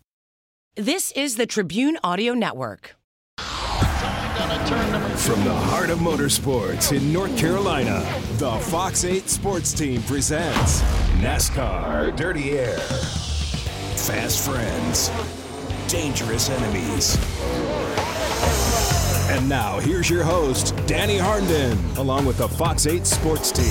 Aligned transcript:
This 0.75 1.13
is 1.13 1.37
the 1.37 1.45
Tribune 1.45 1.97
Audio 2.03 2.33
Network. 2.33 2.97
From 3.37 3.45
the 5.45 5.55
heart 5.55 5.89
of 5.89 5.99
motorsports 5.99 6.91
in 6.91 7.13
North 7.13 7.37
Carolina, 7.37 8.05
the 8.33 8.51
Fox 8.51 9.05
8 9.05 9.29
Sports 9.29 9.71
Team 9.71 10.03
presents 10.03 10.81
NASCAR 11.21 12.13
Dirty 12.17 12.59
Air. 12.59 12.79
Fast 13.95 14.45
friends, 14.45 15.09
dangerous 15.89 16.49
enemies. 16.49 17.15
And 19.25 19.47
now, 19.47 19.79
here's 19.79 20.09
your 20.09 20.23
host, 20.23 20.75
Danny 20.85 21.17
Harnden, 21.17 21.97
along 21.97 22.25
with 22.25 22.37
the 22.37 22.47
Fox 22.47 22.85
8 22.85 23.07
Sports 23.07 23.51
Team. 23.51 23.63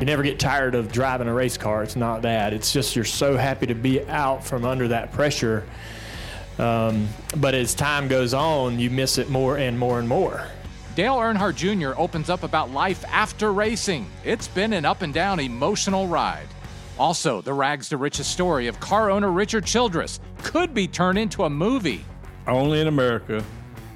You 0.00 0.06
never 0.06 0.24
get 0.24 0.40
tired 0.40 0.74
of 0.74 0.90
driving 0.90 1.28
a 1.28 1.32
race 1.34 1.56
car. 1.56 1.84
It's 1.84 1.96
not 1.96 2.22
that. 2.22 2.52
It's 2.52 2.72
just 2.72 2.96
you're 2.96 3.04
so 3.04 3.36
happy 3.36 3.66
to 3.66 3.74
be 3.74 4.04
out 4.08 4.44
from 4.44 4.64
under 4.64 4.88
that 4.88 5.12
pressure. 5.12 5.64
Um, 6.58 7.08
but 7.36 7.54
as 7.54 7.74
time 7.74 8.08
goes 8.08 8.34
on, 8.34 8.78
you 8.78 8.90
miss 8.90 9.18
it 9.18 9.30
more 9.30 9.56
and 9.56 9.78
more 9.78 10.00
and 10.00 10.08
more. 10.08 10.48
Dale 10.96 11.16
Earnhardt 11.16 11.54
Jr. 11.54 11.98
opens 11.98 12.28
up 12.28 12.42
about 12.42 12.70
life 12.70 13.04
after 13.08 13.52
racing. 13.52 14.06
It's 14.24 14.48
been 14.48 14.72
an 14.72 14.84
up 14.84 15.02
and 15.02 15.14
down 15.14 15.40
emotional 15.40 16.08
ride. 16.08 16.48
Also, 16.98 17.42
the 17.42 17.52
rags 17.52 17.88
to 17.90 17.96
riches 17.96 18.26
story 18.26 18.68
of 18.68 18.80
car 18.80 19.10
owner 19.10 19.30
Richard 19.30 19.66
Childress 19.66 20.20
could 20.42 20.72
be 20.72 20.88
turned 20.88 21.18
into 21.18 21.44
a 21.44 21.50
movie. 21.50 22.04
Only 22.46 22.80
in 22.80 22.86
America 22.86 23.44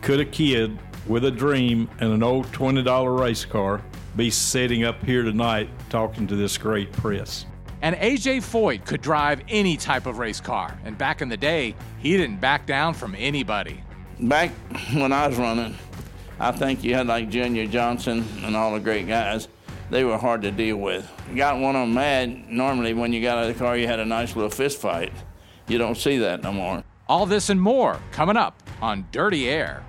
could 0.03 0.21
a 0.21 0.25
kid 0.25 0.79
with 1.07 1.25
a 1.25 1.31
dream 1.31 1.89
and 2.01 2.13
an 2.13 2.23
old 2.23 2.47
$20 2.49 3.19
race 3.19 3.45
car 3.45 3.81
be 4.17 4.31
sitting 4.31 4.85
up 4.85 5.03
here 5.05 5.23
tonight 5.23 5.71
talking 5.89 6.27
to 6.27 6.37
this 6.37 6.59
great 6.59 6.93
press. 6.93 7.47
And 7.83 7.97
AJ 7.97 8.39
Foyt 8.39 8.85
could 8.85 9.01
drive 9.01 9.41
any 9.49 9.77
type 9.77 10.05
of 10.05 10.19
race 10.19 10.41
car. 10.41 10.79
And 10.85 10.99
back 10.99 11.23
in 11.23 11.31
the 11.31 11.37
day, 11.37 11.75
he 11.99 12.17
didn't 12.17 12.41
back 12.41 12.67
down 12.67 12.93
from 12.93 13.15
anybody. 13.17 13.83
Back 14.19 14.51
when 14.93 15.13
I 15.13 15.29
was 15.29 15.39
running, 15.39 15.75
I 16.39 16.53
think 16.53 16.85
you 16.85 16.95
had 16.95 17.07
like 17.07 17.31
Junior 17.31 17.67
Johnson 17.67 18.27
and 18.43 18.55
all 18.55 18.75
the 18.75 18.81
great 18.81 19.09
guys. 19.09 19.49
They 19.91 20.05
were 20.05 20.17
hard 20.17 20.43
to 20.43 20.53
deal 20.53 20.77
with. 20.77 21.11
You 21.31 21.37
got 21.37 21.59
one 21.59 21.75
of 21.75 21.83
them 21.83 21.95
mad. 21.95 22.49
Normally, 22.49 22.95
when 22.95 23.13
you 23.13 23.21
got 23.21 23.39
out 23.39 23.51
of 23.51 23.59
the 23.59 23.59
car, 23.59 23.77
you 23.77 23.89
had 23.89 23.99
a 23.99 24.05
nice 24.05 24.37
little 24.37 24.51
fist 24.51 24.81
fight. 24.81 25.13
You 25.67 25.79
don't 25.79 25.97
see 25.97 26.19
that 26.19 26.43
no 26.43 26.53
more. 26.53 26.85
All 27.09 27.27
this 27.27 27.51
and 27.51 27.61
more 27.61 27.99
coming 28.13 28.37
up 28.37 28.63
on 28.81 29.09
Dirty 29.11 29.49
Air. 29.49 29.85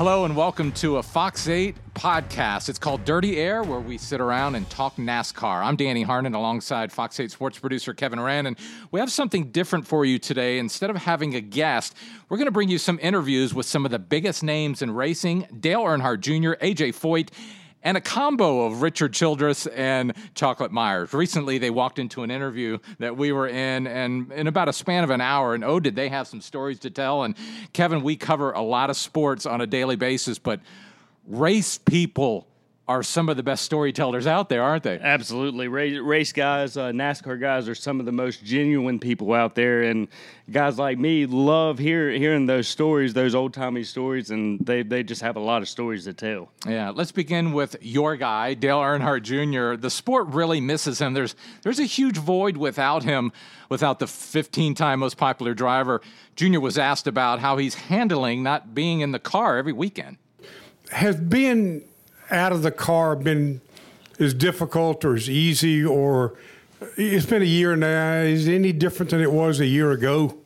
Hello 0.00 0.24
and 0.24 0.34
welcome 0.34 0.72
to 0.72 0.96
a 0.96 1.02
Fox 1.02 1.46
8 1.46 1.76
podcast. 1.92 2.70
It's 2.70 2.78
called 2.78 3.04
Dirty 3.04 3.36
Air, 3.36 3.62
where 3.62 3.80
we 3.80 3.98
sit 3.98 4.18
around 4.18 4.54
and 4.54 4.68
talk 4.70 4.96
NASCAR. 4.96 5.62
I'm 5.62 5.76
Danny 5.76 6.06
Harnden 6.06 6.34
alongside 6.34 6.90
Fox 6.90 7.20
8 7.20 7.30
sports 7.30 7.58
producer 7.58 7.92
Kevin 7.92 8.18
Rand, 8.18 8.46
and 8.46 8.56
we 8.92 9.00
have 9.00 9.12
something 9.12 9.50
different 9.50 9.86
for 9.86 10.06
you 10.06 10.18
today. 10.18 10.58
Instead 10.58 10.88
of 10.88 10.96
having 10.96 11.34
a 11.34 11.42
guest, 11.42 11.94
we're 12.30 12.38
going 12.38 12.46
to 12.46 12.50
bring 12.50 12.70
you 12.70 12.78
some 12.78 12.98
interviews 13.02 13.52
with 13.52 13.66
some 13.66 13.84
of 13.84 13.90
the 13.90 13.98
biggest 13.98 14.42
names 14.42 14.80
in 14.80 14.90
racing 14.90 15.46
Dale 15.60 15.82
Earnhardt 15.82 16.20
Jr., 16.20 16.52
AJ 16.64 16.94
Foyt, 16.98 17.28
and 17.82 17.96
a 17.96 18.00
combo 18.00 18.66
of 18.66 18.82
Richard 18.82 19.12
Childress 19.12 19.66
and 19.66 20.12
Chocolate 20.34 20.72
Myers. 20.72 21.12
Recently, 21.12 21.58
they 21.58 21.70
walked 21.70 21.98
into 21.98 22.22
an 22.22 22.30
interview 22.30 22.78
that 22.98 23.16
we 23.16 23.32
were 23.32 23.48
in, 23.48 23.86
and 23.86 24.30
in 24.32 24.46
about 24.46 24.68
a 24.68 24.72
span 24.72 25.04
of 25.04 25.10
an 25.10 25.20
hour, 25.20 25.54
and 25.54 25.64
oh, 25.64 25.80
did 25.80 25.96
they 25.96 26.08
have 26.08 26.26
some 26.26 26.40
stories 26.40 26.78
to 26.80 26.90
tell? 26.90 27.22
And 27.24 27.34
Kevin, 27.72 28.02
we 28.02 28.16
cover 28.16 28.52
a 28.52 28.62
lot 28.62 28.90
of 28.90 28.96
sports 28.96 29.46
on 29.46 29.60
a 29.60 29.66
daily 29.66 29.96
basis, 29.96 30.38
but 30.38 30.60
race 31.26 31.78
people 31.78 32.46
are 32.90 33.04
some 33.04 33.28
of 33.28 33.36
the 33.36 33.42
best 33.44 33.64
storytellers 33.64 34.26
out 34.26 34.48
there, 34.48 34.64
aren't 34.64 34.82
they? 34.82 34.98
Absolutely. 34.98 35.68
Race 35.68 36.32
guys, 36.32 36.76
uh, 36.76 36.90
NASCAR 36.90 37.40
guys 37.40 37.68
are 37.68 37.74
some 37.76 38.00
of 38.00 38.04
the 38.04 38.10
most 38.10 38.44
genuine 38.44 38.98
people 38.98 39.32
out 39.32 39.54
there. 39.54 39.84
And 39.84 40.08
guys 40.50 40.76
like 40.76 40.98
me 40.98 41.24
love 41.24 41.78
hear, 41.78 42.10
hearing 42.10 42.46
those 42.46 42.66
stories, 42.66 43.14
those 43.14 43.32
old 43.32 43.54
timey 43.54 43.84
stories, 43.84 44.32
and 44.32 44.58
they, 44.58 44.82
they 44.82 45.04
just 45.04 45.22
have 45.22 45.36
a 45.36 45.40
lot 45.40 45.62
of 45.62 45.68
stories 45.68 46.02
to 46.06 46.12
tell. 46.12 46.50
Yeah. 46.66 46.90
Let's 46.90 47.12
begin 47.12 47.52
with 47.52 47.76
your 47.80 48.16
guy, 48.16 48.54
Dale 48.54 48.80
Earnhardt 48.80 49.22
Jr. 49.22 49.80
The 49.80 49.88
sport 49.90 50.26
really 50.26 50.60
misses 50.60 51.00
him. 51.00 51.14
There's, 51.14 51.36
there's 51.62 51.78
a 51.78 51.84
huge 51.84 52.16
void 52.16 52.56
without 52.56 53.04
him, 53.04 53.30
without 53.68 54.00
the 54.00 54.08
15 54.08 54.74
time 54.74 54.98
most 54.98 55.16
popular 55.16 55.54
driver. 55.54 56.02
Jr. 56.34 56.58
was 56.58 56.76
asked 56.76 57.06
about 57.06 57.38
how 57.38 57.56
he's 57.56 57.76
handling 57.76 58.42
not 58.42 58.74
being 58.74 58.98
in 58.98 59.12
the 59.12 59.20
car 59.20 59.58
every 59.58 59.72
weekend. 59.72 60.16
Has 60.90 61.14
been 61.14 61.84
out 62.30 62.52
of 62.52 62.62
the 62.62 62.70
car 62.70 63.16
been 63.16 63.60
as 64.18 64.34
difficult 64.34 65.04
or 65.04 65.14
as 65.14 65.28
easy 65.28 65.84
or 65.84 66.36
it's 66.96 67.26
been 67.26 67.42
a 67.42 67.46
year 67.46 67.76
now. 67.76 68.20
Is 68.20 68.46
it 68.46 68.54
any 68.54 68.72
different 68.72 69.10
than 69.10 69.20
it 69.20 69.32
was 69.32 69.60
a 69.60 69.66
year 69.66 69.90
ago? 69.92 70.36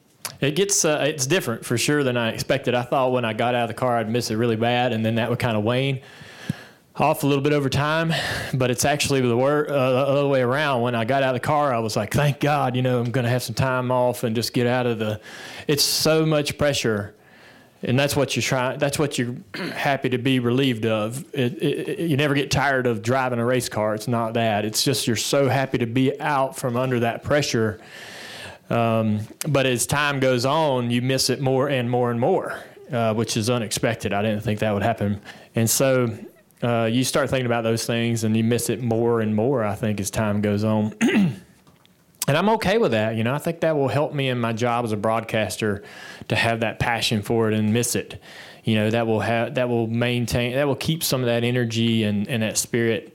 It 0.40 0.56
gets 0.56 0.84
uh, 0.84 1.04
it's 1.06 1.26
different 1.26 1.64
for 1.64 1.78
sure 1.78 2.02
than 2.02 2.16
I 2.16 2.30
expected. 2.30 2.74
I 2.74 2.82
thought 2.82 3.12
when 3.12 3.24
I 3.24 3.32
got 3.32 3.54
out 3.54 3.64
of 3.64 3.68
the 3.68 3.74
car 3.74 3.96
I'd 3.96 4.10
miss 4.10 4.30
it 4.30 4.36
really 4.36 4.56
bad, 4.56 4.92
and 4.92 5.04
then 5.04 5.16
that 5.16 5.30
would 5.30 5.38
kind 5.38 5.56
of 5.56 5.64
wane 5.64 6.00
off 6.96 7.24
a 7.24 7.26
little 7.26 7.42
bit 7.42 7.52
over 7.52 7.68
time. 7.68 8.12
But 8.52 8.70
it's 8.70 8.84
actually 8.84 9.20
the, 9.20 9.36
word, 9.36 9.68
uh, 9.68 9.90
the 9.92 9.98
other 10.06 10.28
way 10.28 10.42
around. 10.42 10.82
When 10.82 10.94
I 10.94 11.04
got 11.04 11.22
out 11.22 11.34
of 11.34 11.40
the 11.40 11.46
car, 11.46 11.72
I 11.72 11.78
was 11.78 11.96
like, 11.96 12.12
"Thank 12.12 12.40
God, 12.40 12.74
you 12.74 12.82
know, 12.82 13.00
I'm 13.00 13.10
going 13.10 13.24
to 13.24 13.30
have 13.30 13.42
some 13.42 13.54
time 13.54 13.90
off 13.90 14.24
and 14.24 14.34
just 14.34 14.52
get 14.52 14.66
out 14.66 14.86
of 14.86 14.98
the." 14.98 15.20
It's 15.68 15.84
so 15.84 16.26
much 16.26 16.58
pressure 16.58 17.14
and 17.84 17.98
that's 17.98 18.16
what 18.16 18.34
you're 18.34 18.42
trying. 18.42 18.78
That's 18.78 18.98
what 18.98 19.18
you're 19.18 19.36
happy 19.54 20.08
to 20.08 20.18
be 20.18 20.38
relieved 20.38 20.86
of. 20.86 21.24
It, 21.34 21.62
it, 21.62 21.98
you 21.98 22.16
never 22.16 22.34
get 22.34 22.50
tired 22.50 22.86
of 22.86 23.02
driving 23.02 23.38
a 23.38 23.44
race 23.44 23.68
car. 23.68 23.94
It's 23.94 24.08
not 24.08 24.34
that. 24.34 24.64
It's 24.64 24.82
just 24.82 25.06
you're 25.06 25.16
so 25.16 25.48
happy 25.48 25.78
to 25.78 25.86
be 25.86 26.18
out 26.20 26.56
from 26.56 26.76
under 26.76 27.00
that 27.00 27.22
pressure. 27.22 27.80
Um, 28.70 29.20
but 29.46 29.66
as 29.66 29.86
time 29.86 30.20
goes 30.20 30.46
on, 30.46 30.90
you 30.90 31.02
miss 31.02 31.28
it 31.28 31.40
more 31.40 31.68
and 31.68 31.90
more 31.90 32.10
and 32.10 32.18
more, 32.18 32.58
uh, 32.90 33.12
which 33.12 33.36
is 33.36 33.50
unexpected. 33.50 34.12
I 34.12 34.22
didn't 34.22 34.40
think 34.40 34.60
that 34.60 34.72
would 34.72 34.82
happen, 34.82 35.20
and 35.54 35.68
so 35.68 36.16
uh, 36.62 36.88
you 36.90 37.04
start 37.04 37.28
thinking 37.28 37.46
about 37.46 37.62
those 37.62 37.84
things, 37.84 38.24
and 38.24 38.34
you 38.34 38.42
miss 38.42 38.70
it 38.70 38.82
more 38.82 39.20
and 39.20 39.36
more. 39.36 39.62
I 39.62 39.74
think 39.74 40.00
as 40.00 40.10
time 40.10 40.40
goes 40.40 40.64
on. 40.64 40.94
and 42.26 42.36
I'm 42.36 42.48
okay 42.50 42.78
with 42.78 42.92
that. 42.92 43.16
You 43.16 43.24
know, 43.24 43.34
I 43.34 43.38
think 43.38 43.60
that 43.60 43.76
will 43.76 43.88
help 43.88 44.14
me 44.14 44.28
in 44.28 44.40
my 44.40 44.52
job 44.52 44.84
as 44.84 44.92
a 44.92 44.96
broadcaster 44.96 45.82
to 46.28 46.36
have 46.36 46.60
that 46.60 46.78
passion 46.78 47.22
for 47.22 47.50
it 47.50 47.54
and 47.54 47.72
miss 47.72 47.94
it. 47.94 48.20
You 48.64 48.76
know, 48.76 48.90
that 48.90 49.06
will 49.06 49.20
have 49.20 49.56
that 49.56 49.68
will 49.68 49.86
maintain 49.86 50.54
that 50.54 50.66
will 50.66 50.76
keep 50.76 51.02
some 51.02 51.20
of 51.20 51.26
that 51.26 51.44
energy 51.44 52.04
and, 52.04 52.26
and 52.28 52.42
that 52.42 52.56
spirit 52.56 53.14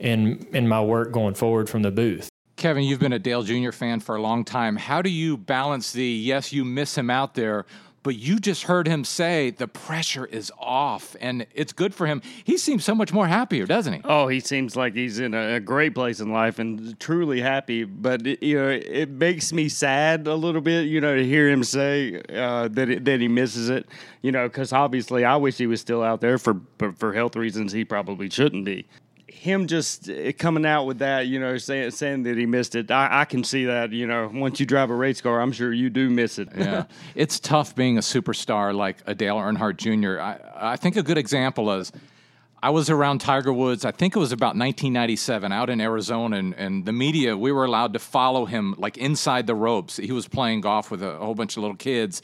in 0.00 0.46
in 0.52 0.66
my 0.66 0.82
work 0.82 1.12
going 1.12 1.34
forward 1.34 1.68
from 1.68 1.82
the 1.82 1.90
booth. 1.90 2.28
Kevin, 2.56 2.82
you've 2.82 3.00
been 3.00 3.14
a 3.14 3.18
Dale 3.18 3.42
Jr. 3.42 3.70
fan 3.70 4.00
for 4.00 4.16
a 4.16 4.20
long 4.20 4.44
time. 4.44 4.76
How 4.76 5.00
do 5.00 5.08
you 5.08 5.38
balance 5.38 5.92
the 5.92 6.04
yes, 6.04 6.52
you 6.52 6.64
miss 6.64 6.98
him 6.98 7.08
out 7.08 7.34
there 7.34 7.64
but 8.02 8.16
you 8.16 8.38
just 8.38 8.64
heard 8.64 8.86
him 8.86 9.04
say 9.04 9.50
the 9.50 9.68
pressure 9.68 10.24
is 10.24 10.50
off 10.58 11.14
and 11.20 11.46
it's 11.54 11.72
good 11.72 11.94
for 11.94 12.06
him. 12.06 12.22
He 12.44 12.56
seems 12.56 12.84
so 12.84 12.94
much 12.94 13.12
more 13.12 13.26
happier, 13.26 13.66
doesn't 13.66 13.92
he? 13.92 14.00
Oh, 14.04 14.28
he 14.28 14.40
seems 14.40 14.76
like 14.76 14.94
he's 14.94 15.18
in 15.18 15.34
a, 15.34 15.60
great 15.60 15.94
place 15.94 16.20
in 16.20 16.32
life 16.32 16.58
and 16.58 16.98
truly 16.98 17.40
happy. 17.40 17.84
But 17.84 18.24
you 18.42 18.56
know, 18.56 18.68
it 18.68 19.10
makes 19.10 19.52
me 19.52 19.68
sad 19.68 20.26
a 20.26 20.34
little 20.34 20.62
bit, 20.62 20.86
you 20.86 21.00
know, 21.00 21.14
to 21.14 21.24
hear 21.24 21.48
him 21.48 21.62
say 21.62 22.22
uh, 22.30 22.68
that 22.68 22.88
it, 22.88 23.04
that 23.04 23.20
he 23.20 23.28
misses 23.28 23.68
it. 23.68 23.86
You 24.22 24.32
know, 24.32 24.48
because 24.48 24.72
obviously 24.72 25.24
I 25.24 25.36
wish 25.36 25.58
he 25.58 25.66
was 25.66 25.80
still 25.80 26.02
out 26.02 26.20
there 26.20 26.38
for 26.38 26.60
for 26.96 27.12
health 27.12 27.36
reasons. 27.36 27.72
He 27.72 27.84
probably 27.84 28.30
shouldn't 28.30 28.64
be 28.64 28.86
him 29.32 29.66
just 29.66 30.08
eh, 30.08 30.32
coming 30.32 30.66
out 30.66 30.84
with 30.84 30.98
that, 30.98 31.26
you 31.26 31.40
know, 31.40 31.56
saying 31.56 31.90
saying 31.92 32.24
that 32.24 32.36
he 32.36 32.46
missed 32.46 32.74
it, 32.74 32.90
I, 32.90 33.22
I, 33.22 33.24
can 33.24 33.44
see 33.44 33.66
that. 33.66 33.92
You 33.92 34.06
know, 34.06 34.30
once 34.32 34.60
you 34.60 34.66
drive 34.66 34.90
a 34.90 34.94
race 34.94 35.20
car, 35.20 35.40
I'm 35.40 35.52
sure 35.52 35.72
you 35.72 35.90
do 35.90 36.10
miss 36.10 36.38
it. 36.38 36.48
yeah, 36.56 36.84
it's 37.14 37.40
tough 37.40 37.74
being 37.74 37.98
a 37.98 38.00
superstar 38.00 38.74
like 38.74 38.98
a 39.06 39.14
Dale 39.14 39.36
Earnhardt 39.36 39.76
Jr. 39.76 40.20
I, 40.20 40.72
I 40.72 40.76
think 40.76 40.96
a 40.96 41.02
good 41.02 41.18
example 41.18 41.70
is 41.72 41.92
I 42.62 42.70
was 42.70 42.90
around 42.90 43.20
Tiger 43.20 43.52
Woods, 43.54 43.86
I 43.86 43.90
think 43.90 44.14
it 44.14 44.18
was 44.18 44.32
about 44.32 44.48
1997, 44.48 45.50
out 45.50 45.70
in 45.70 45.80
Arizona, 45.80 46.36
and, 46.36 46.54
and 46.54 46.84
the 46.84 46.92
media, 46.92 47.34
we 47.34 47.52
were 47.52 47.64
allowed 47.64 47.94
to 47.94 47.98
follow 47.98 48.44
him 48.44 48.74
like 48.76 48.98
inside 48.98 49.46
the 49.46 49.54
ropes. 49.54 49.96
He 49.96 50.12
was 50.12 50.28
playing 50.28 50.60
golf 50.60 50.90
with 50.90 51.02
a, 51.02 51.12
a 51.12 51.24
whole 51.24 51.34
bunch 51.34 51.56
of 51.56 51.62
little 51.62 51.76
kids. 51.76 52.20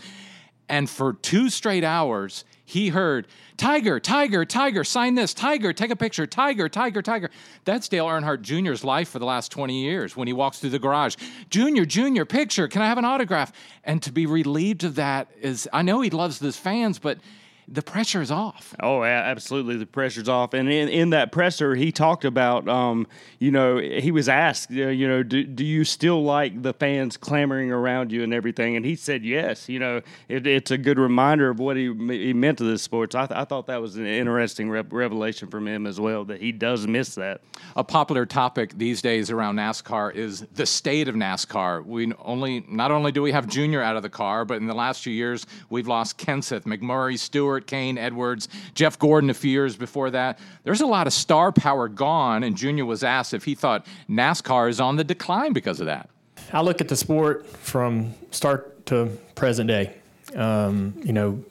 And 0.69 0.91
for 0.91 1.13
two 1.15 1.49
straight 1.49 1.85
hours, 1.85 2.45
he 2.65 2.89
heard, 2.89 3.29
Tiger, 3.57 4.01
Tiger, 4.01 4.45
Tiger, 4.45 4.83
sign 4.83 5.15
this, 5.15 5.33
Tiger, 5.33 5.73
take 5.73 5.93
a 5.93 5.97
picture, 5.97 6.27
Tiger, 6.27 6.69
Tiger, 6.69 7.01
Tiger. 7.01 7.31
That's 7.65 7.89
Dale 7.89 8.07
Earnhardt 8.07 8.43
Jr.'s 8.43 8.83
life 8.83 9.09
for 9.09 9.21
the 9.21 9.25
last 9.25 9.53
20 9.53 9.81
years 9.81 10.17
when 10.17 10.27
he 10.27 10.33
walks 10.33 10.59
through 10.59 10.71
the 10.71 10.81
garage. 10.81 11.15
Junior, 11.49 11.85
Junior, 11.85 12.25
picture, 12.25 12.67
can 12.67 12.83
I 12.83 12.87
have 12.87 12.99
an 12.99 13.05
autograph? 13.05 13.53
And 13.85 14.03
to 14.03 14.11
be 14.11 14.27
relieved 14.27 14.83
of 14.83 14.97
that 14.97 15.29
is, 15.41 15.69
I 15.73 15.83
know 15.83 16.01
he 16.01 16.11
loves 16.11 16.41
his 16.41 16.57
fans, 16.57 16.99
but 16.99 17.19
the 17.69 17.83
pressure 17.83 18.23
is 18.23 18.31
off. 18.31 18.75
Oh, 18.81 19.03
absolutely, 19.03 19.77
the 19.77 19.87
pressure's 19.87 20.29
off. 20.29 20.55
And 20.55 20.71
in, 20.71 20.89
in 20.89 21.11
that 21.11 21.33
presser, 21.33 21.75
he 21.75 21.91
talked 21.91 22.25
about, 22.25 22.69
um, 22.69 23.09
you 23.41 23.51
know, 23.51 23.79
he 23.79 24.13
was 24.13 24.29
asked, 24.29 24.71
uh, 24.71 24.89
you 24.89 25.09
know, 25.09 25.25
do, 25.25 25.43
do 25.43 25.65
you 25.65 25.85
still 25.85 26.23
like 26.23 26.63
the 26.63 26.73
fans 26.73 27.17
clamoring 27.17 27.73
around 27.73 28.13
you 28.13 28.23
and 28.23 28.33
everything? 28.33 28.77
And 28.77 28.87
he 28.87 28.95
said 28.95 29.25
yes. 29.25 29.69
You 29.69 29.81
know, 29.81 30.01
it, 30.29 30.47
it's 30.47 30.71
a 30.71 30.79
good 30.79 30.99
reminder 30.99 31.51
of 31.51 31.59
what 31.59 31.77
he, 31.77 31.93
he 32.09 32.33
meant 32.33 32.59
to 32.59 32.65
the 32.65 32.79
sports. 32.79 33.17
I, 33.17 33.27
th- 33.27 33.37
I 33.37 33.45
thought 33.45 33.67
that 33.67 33.81
was 33.81 33.97
an 33.97 34.07
interesting 34.07 34.71
re- 34.71 34.83
revelation 34.89 35.49
from 35.49 35.67
him 35.67 35.87
as 35.87 35.99
well 35.99 36.25
that 36.27 36.41
he 36.41 36.53
does 36.53 36.87
miss 36.87 37.17
that. 37.17 37.41
A 37.75 37.83
popular 37.83 38.27
topic 38.27 38.79
these 38.79 39.03
days 39.03 39.31
around 39.31 39.57
NASCAR 39.57 40.15
is 40.15 40.47
the 40.55 40.67
state 40.67 41.09
of 41.09 41.17
NASCAR. 41.17 41.85
We 41.85 42.13
only 42.21 42.65
not 42.69 42.91
only 42.93 43.11
do 43.11 43.23
we 43.23 43.33
have 43.33 43.49
Junior 43.49 43.83
out 43.83 43.97
of 43.97 44.03
the 44.03 44.11
car, 44.11 44.45
but 44.45 44.59
in 44.59 44.67
the 44.67 44.75
last 44.75 45.03
few 45.03 45.13
years 45.13 45.47
we've 45.69 45.89
lost 45.89 46.17
Kenseth, 46.19 46.63
McMurray, 46.63 47.19
Stewart. 47.19 47.56
Stewart, 47.57 47.67
Kahne, 47.67 47.99
Edwards, 47.99 48.49
Jeff 48.75 48.99
Gordon 48.99 49.31
a 49.31 49.35
few 49.35 49.51
years 49.51 49.77
before 49.77 50.11
that. 50.11 50.39
There's 50.65 50.81
a 50.83 50.87
lot 50.87 51.07
of 51.07 51.13
star 51.13 51.53
power 51.53 51.89
gone, 51.89 52.43
and 52.43 52.57
Junior 52.57 52.85
was 52.85 53.03
asked 53.03 53.33
if 53.33 53.45
he 53.45 53.55
thought 53.55 53.87
NASCAR 54.11 54.69
is 54.69 54.81
on 54.81 54.97
the 54.97 55.05
decline 55.05 55.53
because 55.53 55.81
of 55.81 55.87
that. 55.87 56.11
I 56.53 56.61
look 56.61 56.81
at 56.81 56.89
the 56.89 56.97
sport 56.97 57.47
from 57.47 58.15
start 58.31 58.87
to 58.87 59.07
present 59.35 59.69
day. 59.69 59.95
Um, 60.35 60.95
you 61.03 61.13
know, 61.13 61.43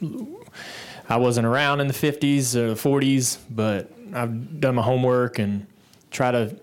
I 1.10 1.18
wasn't 1.18 1.48
around 1.48 1.81
in 1.81 1.88
the 1.88 1.94
50s 1.94 2.56
or 2.56 2.69
the 2.69 2.75
40s, 2.75 3.40
but 3.50 3.92
I've 4.13 4.60
done 4.60 4.75
my 4.75 4.84
homework 4.84 5.40
and 5.40 5.66
try 6.12 6.31
to, 6.31 6.56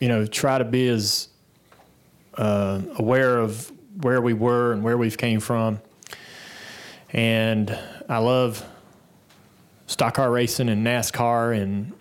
you 0.00 0.08
know, 0.08 0.26
try 0.26 0.58
to 0.58 0.64
be 0.64 0.88
as 0.88 1.28
uh, 2.36 2.80
aware 2.96 3.38
of 3.38 3.70
where 4.00 4.20
we 4.20 4.32
were 4.32 4.72
and 4.72 4.82
where 4.82 4.98
we've 4.98 5.16
came 5.16 5.38
from. 5.38 5.80
And 7.12 7.78
I 8.08 8.18
love 8.18 8.64
stock 9.86 10.14
car 10.14 10.30
racing 10.30 10.68
and 10.68 10.86
NASCAR, 10.86 11.60
and 11.60 11.92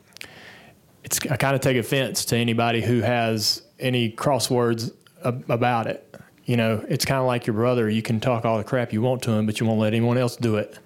it's 1.03 1.19
I 1.27 1.37
kind 1.37 1.55
of 1.55 1.61
take 1.61 1.77
offense 1.77 2.25
to 2.25 2.37
anybody 2.37 2.81
who 2.81 3.01
has 3.01 3.61
any 3.79 4.11
crosswords 4.11 4.93
ab- 5.23 5.49
about 5.49 5.87
it. 5.87 6.09
You 6.45 6.57
know, 6.57 6.83
it's 6.89 7.05
kind 7.05 7.19
of 7.19 7.25
like 7.25 7.47
your 7.47 7.53
brother. 7.53 7.89
You 7.89 8.01
can 8.01 8.19
talk 8.19 8.43
all 8.43 8.57
the 8.57 8.63
crap 8.63 8.91
you 8.91 9.01
want 9.01 9.21
to 9.23 9.31
him, 9.31 9.45
but 9.45 9.59
you 9.59 9.65
won't 9.65 9.79
let 9.79 9.93
anyone 9.93 10.17
else 10.17 10.35
do 10.35 10.57
it. 10.57 10.77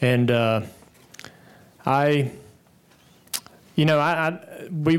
And 0.00 0.30
uh, 0.30 0.62
I, 1.84 2.30
you 3.76 3.84
know, 3.84 3.98
I, 3.98 4.28
I 4.28 4.68
we 4.70 4.96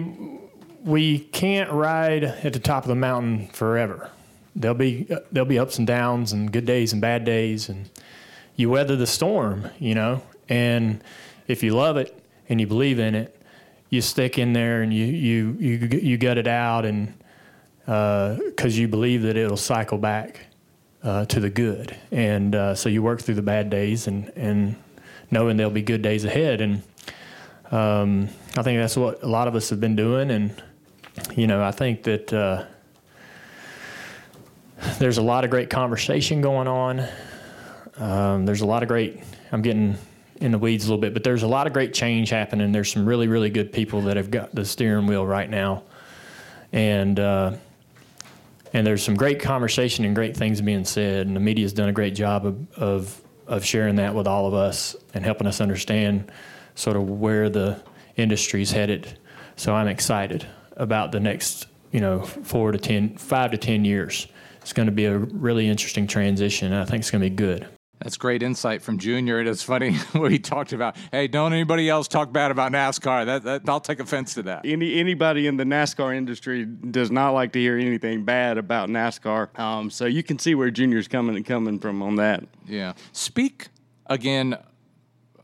we 0.83 1.19
can't 1.19 1.71
ride 1.71 2.23
at 2.23 2.53
the 2.53 2.59
top 2.59 2.83
of 2.83 2.89
the 2.89 2.95
mountain 2.95 3.47
forever. 3.47 4.11
There'll 4.55 4.77
be 4.77 5.07
uh, 5.09 5.19
there'll 5.31 5.49
be 5.49 5.57
ups 5.57 5.79
and 5.79 5.87
downs 5.87 6.31
and 6.31 6.51
good 6.51 6.65
days 6.65 6.93
and 6.93 7.01
bad 7.01 7.25
days 7.25 7.69
and 7.69 7.89
you 8.61 8.69
weather 8.69 8.95
the 8.95 9.07
storm, 9.07 9.69
you 9.79 9.95
know. 9.95 10.21
And 10.47 11.03
if 11.47 11.63
you 11.63 11.73
love 11.73 11.97
it 11.97 12.17
and 12.47 12.61
you 12.61 12.67
believe 12.67 12.99
in 12.99 13.15
it, 13.15 13.35
you 13.89 14.01
stick 14.01 14.37
in 14.37 14.53
there 14.53 14.83
and 14.83 14.93
you 14.93 15.05
you 15.05 15.57
you 15.59 15.99
you 15.99 16.17
gut 16.17 16.37
it 16.37 16.47
out, 16.47 16.85
and 16.85 17.13
because 17.85 18.77
uh, 18.77 18.79
you 18.79 18.87
believe 18.87 19.23
that 19.23 19.35
it'll 19.35 19.57
cycle 19.57 19.97
back 19.97 20.45
uh, 21.03 21.25
to 21.25 21.39
the 21.39 21.49
good, 21.49 21.97
and 22.11 22.55
uh, 22.55 22.75
so 22.75 22.87
you 22.87 23.03
work 23.03 23.21
through 23.21 23.35
the 23.35 23.41
bad 23.41 23.69
days 23.69 24.07
and 24.07 24.31
and 24.35 24.75
knowing 25.31 25.57
there'll 25.57 25.71
be 25.71 25.81
good 25.81 26.01
days 26.01 26.23
ahead, 26.23 26.61
and 26.61 26.83
um, 27.71 28.29
I 28.55 28.61
think 28.61 28.79
that's 28.79 28.95
what 28.95 29.23
a 29.23 29.27
lot 29.27 29.47
of 29.47 29.55
us 29.55 29.69
have 29.71 29.81
been 29.81 29.95
doing, 29.95 30.31
and 30.31 30.63
you 31.35 31.47
know 31.47 31.63
I 31.63 31.71
think 31.71 32.03
that 32.03 32.31
uh, 32.31 32.65
there's 34.99 35.17
a 35.17 35.23
lot 35.23 35.43
of 35.43 35.49
great 35.49 35.69
conversation 35.69 36.41
going 36.41 36.67
on. 36.67 37.07
Um, 38.01 38.47
there's 38.47 38.61
a 38.61 38.65
lot 38.65 38.81
of 38.81 38.89
great. 38.89 39.21
I'm 39.51 39.61
getting 39.61 39.95
in 40.37 40.51
the 40.51 40.57
weeds 40.57 40.85
a 40.85 40.87
little 40.87 40.99
bit, 40.99 41.13
but 41.13 41.23
there's 41.23 41.43
a 41.43 41.47
lot 41.47 41.67
of 41.67 41.73
great 41.73 41.93
change 41.93 42.31
happening. 42.31 42.71
There's 42.71 42.91
some 42.91 43.05
really, 43.05 43.27
really 43.27 43.51
good 43.51 43.71
people 43.71 44.01
that 44.01 44.17
have 44.17 44.31
got 44.31 44.55
the 44.55 44.65
steering 44.65 45.05
wheel 45.05 45.25
right 45.25 45.47
now, 45.47 45.83
and 46.73 47.19
uh, 47.19 47.53
and 48.73 48.87
there's 48.87 49.03
some 49.03 49.15
great 49.15 49.39
conversation 49.39 50.03
and 50.03 50.15
great 50.15 50.35
things 50.35 50.59
being 50.61 50.83
said. 50.83 51.27
And 51.27 51.35
the 51.35 51.39
media's 51.39 51.73
done 51.73 51.89
a 51.89 51.93
great 51.93 52.15
job 52.15 52.47
of, 52.47 52.73
of 52.73 53.21
of 53.45 53.63
sharing 53.63 53.97
that 53.97 54.15
with 54.15 54.27
all 54.27 54.47
of 54.47 54.55
us 54.55 54.95
and 55.13 55.23
helping 55.23 55.45
us 55.45 55.61
understand 55.61 56.31
sort 56.73 56.97
of 56.97 57.07
where 57.07 57.49
the 57.49 57.79
industry's 58.17 58.71
headed. 58.71 59.19
So 59.57 59.75
I'm 59.75 59.87
excited 59.87 60.47
about 60.75 61.11
the 61.11 61.19
next, 61.19 61.67
you 61.91 61.99
know, 61.99 62.21
four 62.23 62.71
to 62.71 62.79
ten, 62.79 63.15
five 63.17 63.51
to 63.51 63.57
ten 63.59 63.85
years. 63.85 64.25
It's 64.61 64.73
going 64.73 64.87
to 64.87 64.91
be 64.91 65.05
a 65.05 65.19
really 65.19 65.67
interesting 65.67 66.07
transition. 66.07 66.73
and 66.73 66.81
I 66.81 66.85
think 66.85 67.01
it's 67.01 67.11
going 67.11 67.23
to 67.23 67.29
be 67.29 67.35
good. 67.35 67.67
That's 68.01 68.17
great 68.17 68.41
insight 68.41 68.81
from 68.81 68.97
Junior. 68.97 69.39
It 69.39 69.47
is 69.47 69.61
funny 69.61 69.93
what 70.13 70.31
he 70.31 70.39
talked 70.39 70.73
about. 70.73 70.95
Hey, 71.11 71.27
don't 71.27 71.53
anybody 71.53 71.87
else 71.87 72.07
talk 72.07 72.33
bad 72.33 72.49
about 72.49 72.71
NASCAR. 72.71 73.27
That, 73.27 73.43
that, 73.43 73.69
I'll 73.69 73.79
take 73.79 73.99
offense 73.99 74.33
to 74.35 74.43
that. 74.43 74.65
Any 74.65 74.99
anybody 74.99 75.45
in 75.45 75.57
the 75.57 75.65
NASCAR 75.65 76.15
industry 76.15 76.65
does 76.65 77.11
not 77.11 77.31
like 77.31 77.51
to 77.53 77.59
hear 77.59 77.77
anything 77.77 78.25
bad 78.25 78.57
about 78.57 78.89
NASCAR. 78.89 79.57
Um, 79.59 79.91
so 79.91 80.05
you 80.05 80.23
can 80.23 80.39
see 80.39 80.55
where 80.55 80.71
Junior's 80.71 81.07
coming 81.07 81.43
coming 81.43 81.77
from 81.77 82.01
on 82.01 82.15
that. 82.15 82.43
Yeah. 82.65 82.93
Speak 83.11 83.67
again 84.07 84.57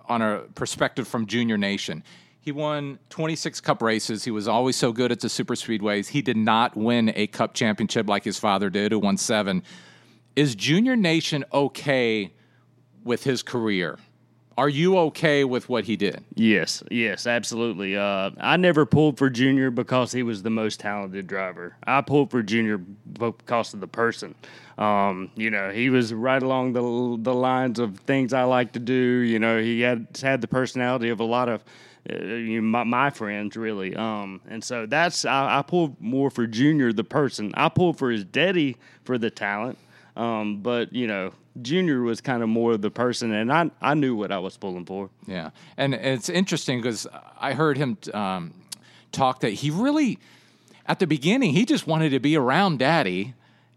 on 0.07 0.21
a 0.23 0.39
perspective 0.55 1.07
from 1.07 1.27
Junior 1.27 1.57
Nation. 1.57 2.03
He 2.39 2.51
won 2.51 2.97
26 3.09 3.61
cup 3.61 3.83
races. 3.83 4.23
He 4.23 4.31
was 4.31 4.47
always 4.47 4.77
so 4.77 4.91
good 4.91 5.11
at 5.11 5.19
the 5.19 5.29
super 5.29 5.53
speedways. 5.53 6.07
He 6.07 6.23
did 6.23 6.37
not 6.37 6.75
win 6.75 7.11
a 7.15 7.27
cup 7.27 7.53
championship 7.53 8.07
like 8.07 8.23
his 8.23 8.39
father 8.39 8.69
did, 8.69 8.93
who 8.93 8.99
won 8.99 9.17
seven. 9.17 9.61
Is 10.35 10.55
Junior 10.55 10.95
Nation 10.95 11.43
okay 11.53 12.31
with 13.07 13.23
his 13.23 13.41
career. 13.41 13.97
Are 14.57 14.69
you 14.69 14.97
okay 14.97 15.43
with 15.43 15.69
what 15.69 15.83
he 15.83 15.95
did? 15.95 16.23
Yes, 16.33 16.81
yes, 16.89 17.27
absolutely. 17.27 17.95
Uh, 17.95 18.31
I 18.39 18.57
never 18.57 18.87
pulled 18.87 19.19
for 19.19 19.29
Junior 19.29 19.69
because 19.69 20.11
he 20.11 20.23
was 20.23 20.41
the 20.41 20.49
most 20.49 20.79
talented 20.79 21.27
driver. 21.27 21.75
I 21.85 22.01
pulled 22.01 22.31
for 22.31 22.41
Junior 22.41 22.79
because 22.79 23.75
of 23.75 23.81
the 23.81 23.87
person. 23.87 24.33
Um, 24.79 25.29
you 25.35 25.51
know, 25.51 25.69
he 25.69 25.91
was 25.91 26.11
right 26.11 26.41
along 26.41 26.73
the 26.73 26.81
the 27.21 27.35
lines 27.35 27.77
of 27.77 27.99
things 27.99 28.33
I 28.33 28.43
like 28.43 28.73
to 28.73 28.79
do. 28.79 28.93
You 28.93 29.37
know, 29.37 29.61
he 29.61 29.81
had 29.81 30.07
had 30.19 30.41
the 30.41 30.47
personality 30.47 31.09
of 31.09 31.19
a 31.19 31.23
lot 31.23 31.49
of 31.49 31.63
uh, 32.09 32.15
you 32.15 32.61
know, 32.61 32.67
my, 32.67 32.83
my, 32.83 33.09
friends 33.11 33.55
really. 33.55 33.95
Um, 33.95 34.41
and 34.49 34.63
so 34.63 34.87
that's 34.87 35.23
I, 35.23 35.59
I 35.59 35.61
pulled 35.61 36.01
more 36.01 36.31
for 36.31 36.47
Junior 36.47 36.93
the 36.93 37.03
person. 37.03 37.51
I 37.55 37.69
pulled 37.69 37.99
for 37.99 38.09
his 38.09 38.23
daddy 38.23 38.77
for 39.03 39.19
the 39.19 39.29
talent. 39.29 39.77
Um, 40.17 40.61
but 40.61 40.91
you 40.93 41.07
know, 41.07 41.31
Junior 41.61 42.01
was 42.01 42.21
kind 42.21 42.41
of 42.43 42.49
more 42.49 42.75
the 42.75 42.91
person, 42.91 43.31
and 43.31 43.53
I 43.53 43.69
I 43.81 43.93
knew 43.93 44.15
what 44.15 44.31
I 44.31 44.39
was 44.39 44.57
pulling 44.57 44.85
for. 44.85 45.09
Yeah, 45.27 45.51
and 45.77 45.93
it's 45.93 46.27
interesting 46.27 46.81
because 46.81 47.07
I 47.39 47.53
heard 47.53 47.77
him 47.77 47.97
um, 48.13 48.53
talk 49.11 49.41
that 49.41 49.51
he 49.51 49.69
really, 49.69 50.19
at 50.87 50.99
the 50.99 51.07
beginning, 51.07 51.53
he 51.53 51.65
just 51.65 51.87
wanted 51.87 52.09
to 52.09 52.19
be 52.19 52.35
around 52.35 52.79
Daddy, 52.79 53.35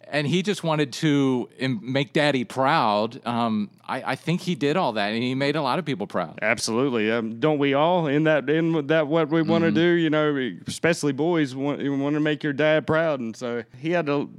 and 0.08 0.26
he 0.26 0.42
just 0.42 0.64
wanted 0.64 0.92
to 0.94 1.48
make 1.60 2.12
Daddy 2.12 2.44
proud. 2.44 3.24
Um, 3.26 3.70
I, 3.86 4.12
I, 4.12 4.16
think 4.16 4.40
he 4.40 4.54
did 4.54 4.76
all 4.76 4.92
that, 4.92 5.12
and 5.12 5.22
he 5.22 5.34
made 5.34 5.56
a 5.56 5.62
lot 5.62 5.78
of 5.78 5.84
people 5.84 6.06
proud. 6.06 6.38
Absolutely, 6.42 7.10
um, 7.10 7.38
don't 7.38 7.58
we 7.58 7.74
all? 7.74 8.06
In 8.06 8.24
that, 8.24 8.48
in 8.48 8.86
that, 8.88 9.06
what 9.06 9.28
we 9.28 9.42
want 9.42 9.62
to 9.62 9.68
mm-hmm. 9.68 9.76
do, 9.76 9.82
you 9.82 10.10
know, 10.10 10.58
especially 10.66 11.12
boys 11.12 11.54
want, 11.54 11.86
want 11.98 12.14
to 12.14 12.20
make 12.20 12.42
your 12.42 12.52
dad 12.52 12.86
proud, 12.86 13.20
and 13.20 13.36
so 13.36 13.62
he 13.78 13.90
had 13.90 14.06
to, 14.06 14.30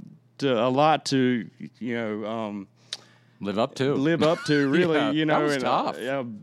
to 0.42 0.64
a 0.64 0.68
lot 0.68 1.06
to, 1.06 1.48
you 1.78 1.94
know 1.94 2.24
um, 2.26 2.68
live 3.42 3.58
up 3.58 3.74
to. 3.74 3.94
Live 3.94 4.22
up 4.22 4.42
to 4.44 4.68
really, 4.70 4.98
yeah, 4.98 5.10
you 5.10 5.26
know, 5.26 5.46
and, 5.46 5.64
uh. 5.64 5.86
Uh, 5.86 5.94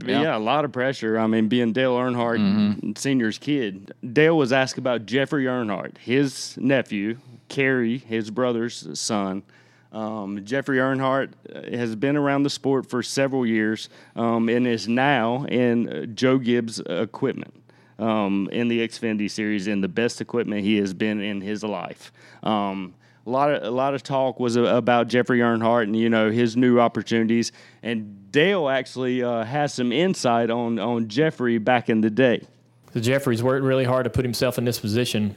yeah, 0.05 0.21
yeah, 0.21 0.37
a 0.37 0.39
lot 0.39 0.65
of 0.65 0.71
pressure. 0.71 1.17
I 1.17 1.27
mean, 1.27 1.47
being 1.47 1.71
Dale 1.73 1.95
Earnhardt 1.95 2.39
mm-hmm. 2.39 2.91
Senior's 2.95 3.37
kid, 3.37 3.93
Dale 4.13 4.37
was 4.37 4.53
asked 4.53 4.77
about 4.77 5.05
Jeffrey 5.05 5.45
Earnhardt, 5.45 5.97
his 5.97 6.57
nephew, 6.57 7.17
Kerry, 7.47 7.97
his 7.97 8.29
brother's 8.29 8.99
son. 8.99 9.43
Um, 9.91 10.45
Jeffrey 10.45 10.77
Earnhardt 10.77 11.31
uh, 11.53 11.75
has 11.75 11.95
been 11.95 12.15
around 12.15 12.43
the 12.43 12.49
sport 12.49 12.87
for 12.87 13.01
several 13.01 13.43
years 13.43 13.89
um, 14.15 14.47
and 14.47 14.67
is 14.67 14.87
now 14.87 15.45
in 15.45 15.89
uh, 15.89 16.05
Joe 16.05 16.37
Gibbs 16.37 16.79
equipment. 16.79 17.55
Um, 17.97 18.47
in 18.53 18.69
the 18.69 18.79
Xfinity 18.79 19.29
series, 19.29 19.67
in 19.67 19.81
the 19.81 19.89
best 19.89 20.21
equipment 20.21 20.63
he 20.63 20.77
has 20.77 20.93
been 20.93 21.19
in 21.19 21.41
his 21.41 21.65
life. 21.65 22.13
Um, 22.43 22.93
a 23.25 23.29
lot 23.29 23.51
of 23.51 23.63
a 23.63 23.71
lot 23.71 23.93
of 23.93 24.03
talk 24.03 24.39
was 24.39 24.55
about 24.55 25.07
Jeffrey 25.07 25.39
Earnhardt 25.39 25.83
and 25.83 25.95
you 25.95 26.09
know 26.09 26.31
his 26.31 26.57
new 26.57 26.79
opportunities. 26.79 27.51
And 27.83 28.31
Dale 28.31 28.69
actually 28.69 29.23
uh, 29.23 29.43
has 29.43 29.73
some 29.73 29.91
insight 29.91 30.49
on 30.49 30.79
on 30.79 31.07
Jeffrey 31.07 31.57
back 31.57 31.89
in 31.89 32.01
the 32.01 32.09
day. 32.09 32.47
So 32.93 32.99
Jeffrey's 32.99 33.43
worked 33.43 33.63
really 33.63 33.83
hard 33.83 34.05
to 34.05 34.09
put 34.09 34.25
himself 34.25 34.57
in 34.57 34.65
this 34.65 34.79
position. 34.79 35.35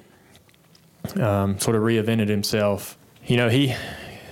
Um, 1.17 1.59
sort 1.59 1.77
of 1.77 1.83
reinvented 1.83 2.29
himself. 2.29 2.97
You 3.27 3.37
know, 3.37 3.49
he 3.49 3.75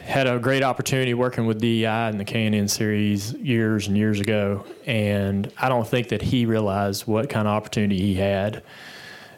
had 0.05 0.27
a 0.27 0.39
great 0.39 0.63
opportunity 0.63 1.15
working 1.15 1.47
with 1.47 1.61
DEI 1.61 2.09
in 2.09 2.19
the 2.19 2.25
K&N 2.25 2.69
series 2.69 3.33
years 3.35 3.89
and 3.89 3.97
years 3.97 4.21
ago, 4.21 4.65
and 4.87 5.53
I 5.59 5.69
don't 5.69 5.87
think 5.87 6.09
that 6.09 6.23
he 6.23 6.47
realized 6.47 7.07
what 7.07 7.29
kind 7.29 7.47
of 7.47 7.55
opportunity 7.55 7.99
he 7.99 8.15
had. 8.15 8.63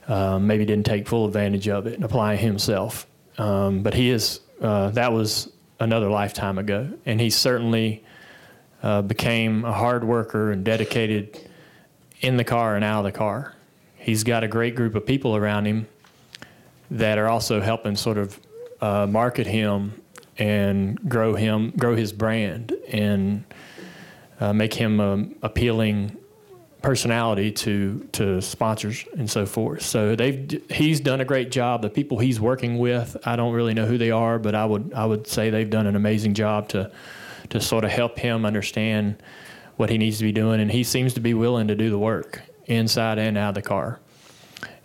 Um, 0.09 0.47
maybe 0.47 0.65
didn't 0.65 0.87
take 0.87 1.09
full 1.09 1.27
advantage 1.27 1.69
of 1.69 1.87
it 1.87 1.95
and 1.95 2.05
apply 2.05 2.37
himself. 2.37 3.07
Um, 3.43 3.83
but 3.83 3.93
he 3.93 4.11
is 4.11 4.39
uh, 4.61 4.91
that 4.91 5.13
was 5.13 5.51
another 5.81 6.09
lifetime 6.09 6.59
ago, 6.59 6.93
and 7.05 7.21
he 7.21 7.29
certainly 7.29 8.05
uh, 8.85 9.03
became 9.03 9.65
a 9.65 9.73
hard 9.73 10.05
worker 10.05 10.53
and 10.53 10.65
dedicated 10.65 11.41
in 12.21 12.37
the 12.37 12.45
car 12.45 12.77
and 12.77 12.85
out 12.85 13.01
of 13.01 13.13
the 13.13 13.19
car. 13.19 13.57
He's 13.97 14.23
got 14.23 14.45
a 14.45 14.49
great 14.49 14.77
group 14.77 14.95
of 14.95 15.05
people 15.05 15.35
around 15.35 15.67
him 15.67 15.89
that 16.93 17.19
are 17.19 17.27
also 17.27 17.61
helping 17.61 17.97
sort 17.97 18.17
of 18.17 18.39
uh, 18.81 19.09
market 19.09 19.49
him 19.49 20.01
and 20.39 20.97
grow 21.09 21.35
him, 21.35 21.73
grow 21.77 21.97
his 21.97 22.13
brand, 22.13 22.73
and 22.93 23.43
uh, 24.39 24.53
make 24.53 24.73
him 24.73 25.01
an 25.01 25.35
appealing 25.43 26.17
personality 26.83 27.51
to 27.51 28.09
to 28.13 28.43
sponsors 28.43 29.05
and 29.17 29.31
so 29.31 29.47
forth. 29.47 29.83
So 29.83 30.17
they've 30.17 30.63
he's 30.71 31.01
done 31.01 31.21
a 31.21 31.25
great 31.25 31.51
job. 31.51 31.83
The 31.83 31.91
people 31.91 32.19
he's 32.19 32.41
working 32.41 32.79
with, 32.79 33.17
I 33.25 33.37
don't 33.37 33.53
really 33.53 33.75
know 33.75 33.87
who 33.87 33.99
they 33.99 34.11
are, 34.11 34.39
but 34.39 34.55
I 34.55 34.65
would 34.65 34.93
I 34.95 35.07
would 35.07 35.27
say 35.27 35.51
they've 35.51 35.71
done 35.71 35.87
an 35.87 35.97
amazing 35.97 36.35
job 36.35 36.69
to 36.71 36.91
to 37.51 37.61
sort 37.61 37.85
of 37.85 37.91
help 37.91 38.19
him 38.19 38.45
understand 38.45 39.23
what 39.77 39.91
he 39.91 39.99
needs 39.99 40.19
to 40.19 40.25
be 40.25 40.33
doing, 40.33 40.61
and 40.61 40.71
he 40.71 40.85
seems 40.85 41.15
to 41.15 41.21
be 41.21 41.35
willing 41.35 41.69
to 41.69 41.75
do 41.75 41.91
the 41.91 41.99
work 41.99 42.43
inside 42.67 43.19
and 43.19 43.37
out 43.39 43.51
of 43.51 43.55
the 43.55 43.63
car 43.63 43.99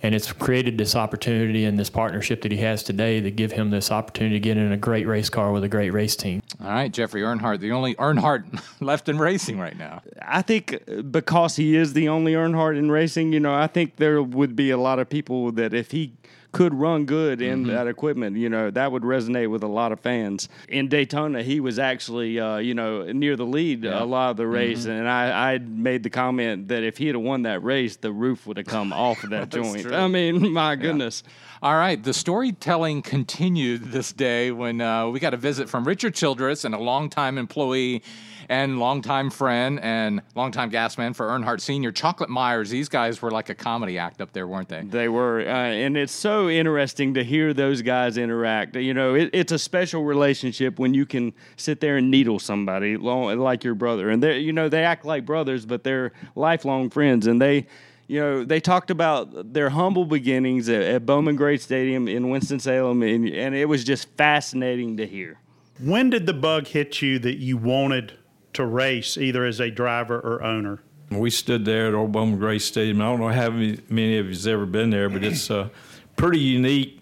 and 0.03 0.13
it's 0.13 0.31
created 0.31 0.77
this 0.77 0.95
opportunity 0.95 1.65
and 1.65 1.79
this 1.79 1.89
partnership 1.89 2.41
that 2.43 2.51
he 2.51 2.59
has 2.59 2.83
today 2.83 3.19
to 3.21 3.31
give 3.31 3.51
him 3.51 3.71
this 3.71 3.91
opportunity 3.91 4.35
to 4.35 4.39
get 4.39 4.57
in 4.57 4.71
a 4.71 4.77
great 4.77 5.07
race 5.07 5.29
car 5.29 5.51
with 5.51 5.63
a 5.63 5.67
great 5.67 5.91
race 5.91 6.15
team. 6.15 6.41
All 6.61 6.69
right, 6.69 6.91
Jeffrey 6.91 7.21
Earnhardt, 7.21 7.59
the 7.59 7.71
only 7.71 7.95
Earnhardt 7.95 8.61
left 8.79 9.09
in 9.09 9.17
racing 9.17 9.59
right 9.59 9.77
now. 9.77 10.01
I 10.21 10.41
think 10.41 10.83
uh, 10.87 11.01
because 11.01 11.55
he 11.55 11.75
is 11.75 11.93
the 11.93 12.09
only 12.09 12.33
Earnhardt 12.33 12.77
in 12.77 12.91
racing, 12.91 13.33
you 13.33 13.39
know, 13.39 13.53
I 13.53 13.67
think 13.67 13.95
there 13.95 14.21
would 14.21 14.55
be 14.55 14.69
a 14.69 14.77
lot 14.77 14.99
of 14.99 15.09
people 15.09 15.51
that 15.53 15.73
if 15.73 15.91
he 15.91 16.13
could 16.51 16.73
run 16.73 17.05
good 17.05 17.41
in 17.41 17.63
mm-hmm. 17.63 17.71
that 17.71 17.87
equipment, 17.87 18.37
you 18.37 18.49
know, 18.49 18.71
that 18.71 18.91
would 18.91 19.03
resonate 19.03 19.49
with 19.49 19.63
a 19.63 19.67
lot 19.67 19.91
of 19.91 19.99
fans. 19.99 20.49
In 20.69 20.87
Daytona, 20.87 21.43
he 21.43 21.59
was 21.59 21.77
actually, 21.77 22.39
uh, 22.39 22.57
you 22.57 22.73
know, 22.73 23.11
near 23.11 23.35
the 23.35 23.45
lead 23.45 23.83
yeah. 23.83 24.01
a 24.01 24.05
lot 24.05 24.31
of 24.31 24.37
the 24.37 24.47
race, 24.47 24.81
mm-hmm. 24.81 24.91
and 24.91 25.09
I, 25.09 25.53
I 25.53 25.57
made 25.59 26.03
the 26.03 26.09
comment 26.09 26.69
that 26.69 26.83
if 26.83 26.97
he 26.97 27.07
had 27.07 27.17
won 27.17 27.43
that 27.43 27.63
race, 27.63 27.97
the 27.97 28.11
roof 28.11 28.47
would 28.47 28.57
have 28.57 28.65
come 28.65 28.93
off 28.93 29.23
of 29.23 29.31
that 29.31 29.49
joint. 29.51 29.83
True. 29.83 29.95
I 29.95 30.07
mean, 30.07 30.51
my 30.53 30.75
goodness. 30.75 31.23
Yeah. 31.25 31.31
All 31.59 31.73
right, 31.75 32.01
the 32.01 32.13
storytelling 32.13 33.01
continued 33.01 33.85
this 33.85 34.13
day 34.13 34.51
when 34.51 34.79
uh, 34.79 35.07
we 35.07 35.19
got 35.19 35.33
a 35.33 35.37
visit 35.37 35.67
from 35.67 35.85
Richard 35.85 36.13
Childress, 36.13 36.65
and 36.65 36.75
a 36.75 36.77
longtime 36.77 37.39
employee 37.39 38.03
and 38.47 38.77
longtime 38.79 39.31
friend 39.31 39.79
and 39.81 40.21
longtime 40.35 40.69
gas 40.69 40.99
man 40.99 41.13
for 41.15 41.27
Earnhardt 41.27 41.59
Sr., 41.59 41.91
Chocolate 41.91 42.29
Myers. 42.29 42.69
These 42.69 42.89
guys 42.89 43.23
were 43.23 43.31
like 43.31 43.49
a 43.49 43.55
comedy 43.55 43.97
act 43.97 44.21
up 44.21 44.33
there, 44.33 44.47
weren't 44.47 44.69
they? 44.69 44.83
They 44.83 45.09
were. 45.09 45.39
Uh, 45.39 45.45
and 45.45 45.97
it's 45.97 46.13
so 46.13 46.47
interesting 46.47 47.15
to 47.15 47.23
hear 47.23 47.55
those 47.55 47.81
guys 47.81 48.17
interact. 48.17 48.75
You 48.75 48.93
know, 48.93 49.15
it, 49.15 49.31
it's 49.33 49.51
a 49.51 49.59
special 49.59 50.03
relationship 50.03 50.77
when 50.77 50.93
you 50.93 51.07
can 51.07 51.33
sit 51.55 51.81
there 51.81 51.97
and 51.97 52.11
needle 52.11 52.37
somebody 52.37 52.97
like 52.97 53.63
your 53.63 53.73
brother. 53.73 54.11
And 54.11 54.21
you 54.21 54.53
know, 54.53 54.69
they 54.69 54.83
act 54.83 55.05
like 55.05 55.25
brothers, 55.25 55.65
but 55.65 55.83
they're 55.83 56.11
lifelong 56.35 56.91
friends. 56.91 57.25
And 57.25 57.41
they, 57.41 57.65
you 58.07 58.19
know, 58.19 58.43
they 58.43 58.59
talked 58.59 58.89
about 58.89 59.53
their 59.53 59.69
humble 59.69 60.05
beginnings 60.05 60.69
at, 60.69 60.81
at 60.81 61.05
Bowman 61.05 61.35
Gray 61.35 61.57
Stadium 61.57 62.07
in 62.07 62.29
Winston-Salem, 62.29 63.03
and, 63.03 63.29
and 63.29 63.55
it 63.55 63.65
was 63.65 63.83
just 63.83 64.09
fascinating 64.17 64.97
to 64.97 65.05
hear. 65.05 65.39
When 65.79 66.09
did 66.09 66.25
the 66.25 66.33
bug 66.33 66.67
hit 66.67 67.01
you 67.01 67.19
that 67.19 67.37
you 67.37 67.57
wanted– 67.57 68.13
to 68.57 68.65
race 68.65 69.17
either 69.17 69.45
as 69.45 69.59
a 69.59 69.69
driver 69.69 70.19
or 70.19 70.41
owner? 70.43 70.79
We 71.11 71.29
stood 71.29 71.63
there 71.63 71.87
at 71.89 71.93
Old 71.93 72.11
Bowman 72.11 72.39
Gray 72.39 72.57
Stadium. 72.57 72.99
I 73.01 73.05
don't 73.05 73.19
know 73.19 73.29
how 73.29 73.51
many 73.51 74.17
of 74.17 74.25
you's 74.25 74.47
ever 74.47 74.65
been 74.65 74.89
there, 74.89 75.09
but 75.09 75.23
it's 75.23 75.51
a 75.51 75.69
pretty 76.15 76.39
unique 76.39 76.99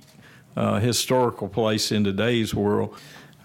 uh, 0.58 0.80
historical 0.80 1.48
place 1.48 1.94
in 1.94 2.04
today's 2.04 2.54
world. 2.54 2.96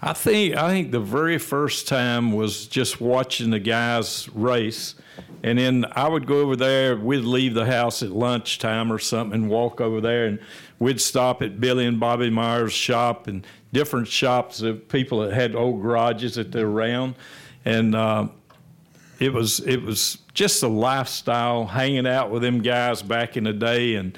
I 0.01 0.11
think 0.11 0.57
I 0.57 0.67
think 0.67 0.91
the 0.91 0.99
very 0.99 1.37
first 1.37 1.87
time 1.87 2.33
was 2.33 2.67
just 2.67 2.99
watching 2.99 3.49
the 3.49 3.59
guys 3.59 4.27
race, 4.33 4.95
and 5.43 5.57
then 5.57 5.85
I 5.93 6.07
would 6.07 6.27
go 6.27 6.39
over 6.41 6.55
there. 6.55 6.95
We'd 6.95 7.19
leave 7.19 7.53
the 7.53 7.65
house 7.65 8.03
at 8.03 8.11
lunchtime 8.11 8.91
or 8.91 8.99
something 8.99 9.41
and 9.41 9.49
walk 9.49 9.81
over 9.81 10.01
there, 10.01 10.25
and 10.25 10.39
we'd 10.79 11.01
stop 11.01 11.41
at 11.41 11.59
Billy 11.59 11.85
and 11.85 11.99
Bobby 11.99 12.29
Myers' 12.29 12.73
shop 12.73 13.27
and 13.27 13.45
different 13.73 14.07
shops 14.07 14.61
of 14.61 14.87
people 14.89 15.19
that 15.21 15.33
had 15.33 15.55
old 15.55 15.81
garages 15.81 16.35
that 16.35 16.51
they're 16.51 16.67
around 16.67 17.15
and 17.65 17.95
uh, 17.95 18.27
it 19.19 19.31
was 19.31 19.59
it 19.61 19.81
was 19.81 20.17
just 20.33 20.63
a 20.63 20.67
lifestyle, 20.67 21.65
hanging 21.65 22.07
out 22.07 22.31
with 22.31 22.41
them 22.41 22.61
guys 22.61 23.01
back 23.01 23.37
in 23.37 23.43
the 23.43 23.53
day, 23.53 23.95
and 23.95 24.17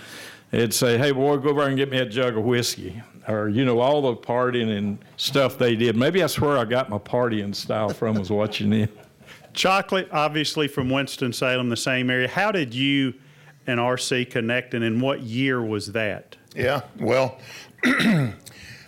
they'd 0.51 0.74
say, 0.74 0.98
"Hey, 0.98 1.12
boy, 1.12 1.38
go 1.38 1.50
over 1.50 1.63
and 1.63 1.77
get 1.77 1.89
me 1.89 1.98
a 1.98 2.06
jug 2.06 2.38
of 2.38 2.44
whiskey." 2.44 3.01
Or 3.27 3.48
you 3.48 3.63
know 3.63 3.80
all 3.80 4.01
the 4.01 4.15
partying 4.15 4.77
and 4.77 4.98
stuff 5.18 5.58
they 5.58 5.75
did. 5.75 5.96
Maybe 5.96 6.20
that's 6.20 6.39
where 6.39 6.58
I 6.58 6.65
got 6.65 6.89
my 6.89 6.98
partying 6.98 7.56
style 7.56 7.89
from. 7.89 8.15
Was 8.15 8.30
watching 8.30 8.70
them. 8.70 8.89
Chocolate, 9.54 10.10
obviously 10.12 10.68
from 10.68 10.90
Winston 10.90 11.34
Salem, 11.34 11.70
the 11.70 11.78
same 11.78 12.10
area. 12.10 12.28
How 12.28 12.52
did 12.52 12.74
you 12.74 13.14
and 13.68 13.80
RC 13.80 14.30
connect, 14.30 14.74
and 14.74 14.84
in 14.84 15.00
what 15.00 15.22
year 15.22 15.62
was 15.62 15.92
that? 15.94 16.36
Yeah, 16.56 16.82
well, 17.00 17.40
uh, 17.86 18.34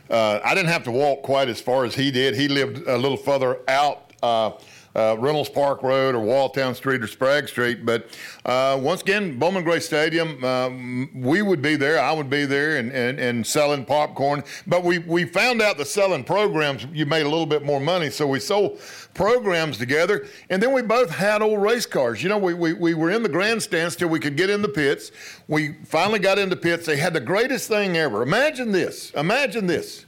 I 0.09 0.53
didn't 0.53 0.69
have 0.69 0.83
to 0.83 0.91
walk 0.91 1.23
quite 1.23 1.49
as 1.49 1.61
far 1.61 1.85
as 1.85 1.95
he 1.95 2.11
did. 2.11 2.35
He 2.35 2.47
lived 2.47 2.87
a 2.87 2.97
little 2.97 3.17
further 3.17 3.59
out 3.67 4.11
uh, 4.21 4.51
uh, 4.95 5.15
Reynolds 5.19 5.49
Park 5.49 5.83
Road 5.83 6.15
or 6.15 6.23
Walltown 6.23 6.75
Street 6.75 7.03
or 7.03 7.07
Sprague 7.07 7.47
Street. 7.47 7.85
But 7.85 8.07
uh, 8.45 8.79
once 8.81 9.01
again, 9.01 9.37
Bowman 9.37 9.63
Gray 9.63 9.79
Stadium, 9.79 10.43
um, 10.43 11.09
we 11.13 11.41
would 11.41 11.61
be 11.61 11.75
there, 11.75 11.99
I 11.99 12.11
would 12.13 12.29
be 12.29 12.45
there, 12.45 12.77
and, 12.77 12.91
and, 12.91 13.19
and 13.19 13.45
selling 13.45 13.85
popcorn. 13.85 14.43
But 14.65 14.83
we, 14.83 14.99
we 14.99 15.25
found 15.25 15.61
out 15.61 15.77
that 15.77 15.87
selling 15.87 16.23
programs, 16.23 16.87
you 16.93 17.05
made 17.05 17.25
a 17.25 17.29
little 17.29 17.45
bit 17.45 17.63
more 17.63 17.79
money. 17.79 18.09
So 18.09 18.25
we 18.25 18.39
sold 18.39 18.79
programs 19.13 19.77
together. 19.77 20.27
And 20.49 20.61
then 20.61 20.71
we 20.71 20.81
both 20.81 21.09
had 21.09 21.41
old 21.41 21.61
race 21.61 21.85
cars. 21.85 22.23
You 22.23 22.29
know, 22.29 22.37
we, 22.37 22.53
we, 22.53 22.73
we 22.73 22.93
were 22.93 23.11
in 23.11 23.23
the 23.23 23.29
grandstands 23.29 23.95
till 23.95 24.09
we 24.09 24.19
could 24.19 24.37
get 24.37 24.49
in 24.49 24.61
the 24.61 24.69
pits. 24.69 25.11
We 25.47 25.73
finally 25.85 26.19
got 26.19 26.39
into 26.39 26.55
pits. 26.55 26.85
They 26.85 26.97
had 26.97 27.13
the 27.13 27.19
greatest 27.19 27.67
thing 27.67 27.97
ever. 27.97 28.21
Imagine 28.21 28.71
this. 28.71 29.11
Imagine 29.11 29.67
this. 29.67 30.05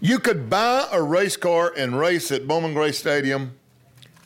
You 0.00 0.20
could 0.20 0.48
buy 0.48 0.86
a 0.92 1.02
race 1.02 1.36
car 1.36 1.72
and 1.76 1.98
race 1.98 2.30
at 2.30 2.46
Bowman 2.46 2.72
Gray 2.72 2.92
Stadium 2.92 3.57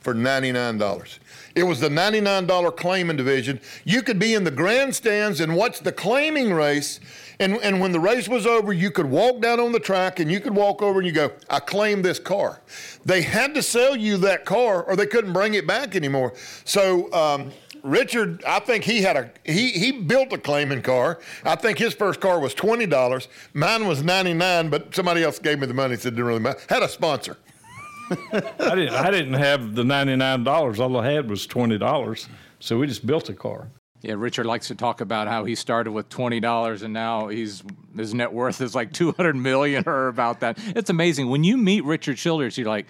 for 0.02 0.14
$99. 0.14 1.18
It 1.54 1.62
was 1.62 1.80
the 1.80 1.88
$99 1.88 2.76
claiming 2.76 3.16
division. 3.16 3.60
You 3.84 4.02
could 4.02 4.18
be 4.18 4.34
in 4.34 4.44
the 4.44 4.50
grandstands 4.50 5.40
and 5.40 5.54
watch 5.54 5.80
the 5.80 5.92
claiming 5.92 6.52
race. 6.52 7.00
And, 7.40 7.54
and 7.56 7.80
when 7.80 7.92
the 7.92 8.00
race 8.00 8.28
was 8.28 8.46
over, 8.46 8.72
you 8.72 8.90
could 8.90 9.06
walk 9.06 9.40
down 9.40 9.60
on 9.60 9.72
the 9.72 9.80
track 9.80 10.20
and 10.20 10.30
you 10.30 10.40
could 10.40 10.54
walk 10.54 10.82
over 10.82 11.00
and 11.00 11.06
you 11.06 11.12
go, 11.12 11.32
I 11.50 11.60
claim 11.60 12.02
this 12.02 12.18
car. 12.18 12.60
They 13.04 13.22
had 13.22 13.54
to 13.54 13.62
sell 13.62 13.96
you 13.96 14.16
that 14.18 14.44
car 14.44 14.82
or 14.84 14.96
they 14.96 15.06
couldn't 15.06 15.32
bring 15.32 15.54
it 15.54 15.66
back 15.66 15.96
anymore. 15.96 16.34
So 16.64 17.12
um, 17.12 17.52
Richard, 17.82 18.44
I 18.44 18.60
think 18.60 18.84
he 18.84 19.02
had 19.02 19.16
a 19.16 19.30
he 19.44 19.70
he 19.70 19.90
built 19.92 20.32
a 20.32 20.38
claiming 20.38 20.82
car. 20.82 21.18
I 21.44 21.56
think 21.56 21.78
his 21.78 21.94
first 21.94 22.20
car 22.20 22.38
was 22.38 22.54
twenty 22.54 22.86
dollars. 22.86 23.28
Mine 23.54 23.88
was 23.88 24.04
ninety 24.04 24.34
nine, 24.34 24.68
but 24.68 24.94
somebody 24.94 25.24
else 25.24 25.40
gave 25.40 25.58
me 25.58 25.66
the 25.66 25.74
money. 25.74 25.96
Said 25.96 26.12
it 26.12 26.16
didn't 26.16 26.26
really 26.26 26.40
matter. 26.40 26.60
Had 26.68 26.82
a 26.82 26.88
sponsor. 26.88 27.36
I 28.10 28.74
didn't. 28.74 28.94
I 28.94 29.10
didn't 29.10 29.34
have 29.34 29.74
the 29.74 29.84
ninety 29.84 30.16
nine 30.16 30.44
dollars. 30.44 30.80
All 30.80 30.96
I 30.96 31.10
had 31.10 31.28
was 31.30 31.46
twenty 31.46 31.78
dollars. 31.78 32.28
So 32.60 32.78
we 32.78 32.86
just 32.86 33.06
built 33.06 33.28
a 33.28 33.34
car. 33.34 33.68
Yeah, 34.02 34.14
Richard 34.16 34.46
likes 34.46 34.68
to 34.68 34.74
talk 34.74 35.00
about 35.00 35.28
how 35.28 35.44
he 35.44 35.54
started 35.54 35.92
with 35.92 36.08
twenty 36.08 36.40
dollars 36.40 36.82
and 36.82 36.92
now 36.92 37.28
he's 37.28 37.62
his 37.96 38.12
net 38.12 38.32
worth 38.32 38.60
is 38.60 38.74
like 38.74 38.92
two 38.92 39.12
hundred 39.12 39.36
million 39.36 39.84
or 39.86 40.08
about 40.08 40.40
that. 40.40 40.58
It's 40.76 40.90
amazing 40.90 41.28
when 41.30 41.44
you 41.44 41.56
meet 41.56 41.84
Richard 41.84 42.16
Childress. 42.16 42.58
You're 42.58 42.66
like, 42.66 42.86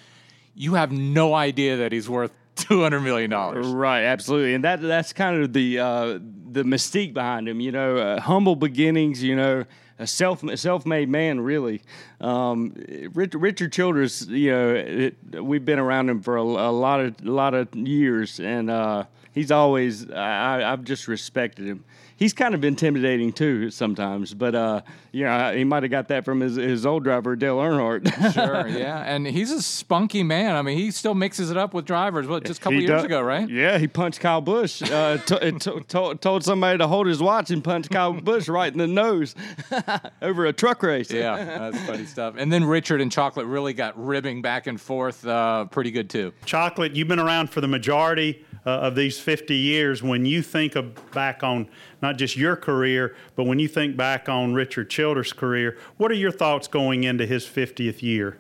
you 0.55 0.75
have 0.75 0.91
no 0.91 1.35
idea 1.35 1.77
that 1.79 1.93
he's 1.93 2.09
worth 2.09 2.33
two 2.57 2.81
hundred 2.83 3.01
million 3.01 3.31
dollars. 3.31 3.67
Right, 3.67 4.05
absolutely, 4.05 4.55
and 4.55 4.65
that 4.65 4.81
that's 4.81 5.13
kind 5.13 5.43
of 5.43 5.53
the 5.53 5.79
uh, 5.79 6.19
the 6.51 6.63
mystique 6.63 7.13
behind 7.13 7.49
him. 7.49 7.61
You 7.61 7.73
know, 7.73 7.97
uh, 7.99 8.21
humble 8.21 8.57
beginnings. 8.57 9.23
You 9.23 9.37
know, 9.37 9.65
a 9.99 10.07
self 10.07 10.43
self 10.59 10.87
made 10.87 11.09
man. 11.09 11.41
Really, 11.41 11.83
um, 12.21 12.75
Richard, 13.13 13.41
Richard 13.41 13.73
Childress. 13.73 14.27
You 14.27 14.51
know, 14.51 14.75
it, 14.75 15.43
we've 15.43 15.65
been 15.65 15.79
around 15.79 16.09
him 16.11 16.21
for 16.23 16.37
a, 16.37 16.43
a, 16.43 16.73
lot 16.73 17.01
of 17.01 17.17
a 17.25 17.31
lot 17.31 17.55
of 17.55 17.75
years, 17.75 18.41
and 18.41 18.71
uh, 18.71 19.05
he's 19.33 19.51
always 19.51 20.11
I, 20.11 20.73
I've 20.73 20.85
just 20.85 21.09
respected 21.09 21.67
him 21.67 21.85
he's 22.23 22.33
kind 22.33 22.55
of 22.55 22.65
intimidating 22.65 23.33
too 23.33 23.69
sometimes. 23.71 24.33
But 24.33 24.55
uh, 24.55 24.83
you 25.11 25.25
know, 25.25 25.53
he 25.55 25.65
might 25.65 25.83
have 25.83 25.91
got 25.91 26.07
that 26.09 26.25
from 26.25 26.39
his, 26.41 26.55
his 26.55 26.87
old 26.87 27.03
driver 27.03 27.35
Dale 27.35 27.59
Earnhardt. 27.59 28.33
sure, 28.33 28.69
yeah, 28.69 29.03
and 29.03 29.27
he's 29.27 29.51
a 29.51 29.61
spunky 29.61 30.23
man. 30.23 30.55
I 30.55 30.63
mean, 30.63 30.79
he 30.79 30.93
still 30.93 31.15
mixes 31.15 31.51
it 31.51 31.57
up 31.57 31.75
with 31.75 31.85
drivers. 31.85 32.29
Well, 32.29 32.39
just 32.39 32.61
a 32.61 32.63
couple 32.63 32.79
He 32.79 32.87
years 32.87 33.01
do- 33.03 33.07
ago, 33.07 33.21
right? 33.21 33.49
Yeah, 33.49 33.77
he 33.79 33.89
punched 33.89 34.21
Kyle 34.21 34.41
Busch. 34.41 34.83
Uh, 34.83 35.19
t- 35.19 35.51
t- 35.59 35.81
told, 35.89 36.21
told 36.21 36.45
somebody 36.45 36.79
to 36.79 36.87
hold 36.87 37.09
his 37.09 37.21
watch 37.21 37.51
and 37.51 37.63
punch 37.65 37.91
Kyle 37.91 38.13
Busch 38.13 38.49
right 38.49 38.73
in 38.73 38.79
the 38.79 38.87
nose 38.87 39.35
over 40.23 40.47
a 40.47 40.53
truck 40.53 40.83
race. 40.85 41.11
Yeah, 41.11 41.37
that's 41.71 41.81
funny 41.85 42.07
stuff. 42.07 42.35
And 42.39 42.53
then 42.53 42.65
Richard 42.65 43.01
and 43.01 43.11
Chocolate 43.11 43.47
really 43.47 43.73
got 43.73 44.03
ribbing 44.03 44.43
back 44.43 44.69
and 44.69 44.81
forth 44.81 45.27
uh, 45.27 45.65
pretty 45.67 45.91
good 45.91 46.09
too. 46.09 46.33
Chocolate, 46.45 46.95
you've 46.95 47.09
been 47.09 47.19
around 47.19 47.51
for 47.51 47.61
the 47.61 47.69
majority 47.69 48.45
uh, 48.67 48.71
of 48.71 48.95
these 48.95 49.19
50 49.19 49.55
years. 49.55 50.03
When 50.03 50.27
you 50.27 50.43
think 50.43 50.77
of 50.77 51.11
back 51.13 51.43
on 51.43 51.69
not 52.01 52.17
just 52.17 52.37
your 52.37 52.57
career, 52.57 53.15
but 53.37 53.45
when 53.45 53.59
you 53.59 53.69
think 53.69 53.97
back 53.97 54.29
on 54.29 54.55
Richard 54.55 54.91
Childress' 54.91 55.33
career, 55.33 55.79
what 55.97 56.11
are 56.11 56.15
your 56.15 56.33
thoughts 56.33 56.69
going 56.69 57.05
into 57.05 57.27
his 57.27 57.45
50th 57.45 58.03
year? 58.03 58.39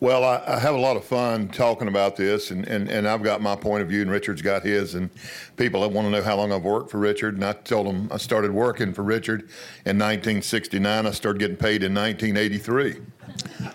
Well, 0.00 0.24
I, 0.24 0.42
I 0.46 0.58
have 0.58 0.74
a 0.74 0.78
lot 0.78 0.96
of 0.96 1.04
fun 1.04 1.48
talking 1.48 1.86
about 1.86 2.16
this, 2.16 2.50
and, 2.50 2.66
and, 2.66 2.88
and 2.88 3.06
I've 3.06 3.22
got 3.22 3.42
my 3.42 3.54
point 3.54 3.82
of 3.82 3.88
view, 3.90 4.00
and 4.00 4.10
Richard's 4.10 4.40
got 4.40 4.62
his. 4.62 4.94
And 4.94 5.10
people 5.58 5.82
that 5.82 5.88
want 5.88 6.06
to 6.06 6.10
know 6.10 6.22
how 6.22 6.36
long 6.36 6.52
I've 6.52 6.62
worked 6.62 6.90
for 6.90 6.96
Richard, 6.96 7.34
and 7.34 7.44
I 7.44 7.52
told 7.52 7.86
them 7.86 8.08
I 8.10 8.16
started 8.16 8.50
working 8.50 8.94
for 8.94 9.02
Richard 9.02 9.42
in 9.84 9.98
1969. 9.98 11.06
I 11.06 11.10
started 11.10 11.38
getting 11.38 11.58
paid 11.58 11.82
in 11.82 11.92
1983. 11.92 12.96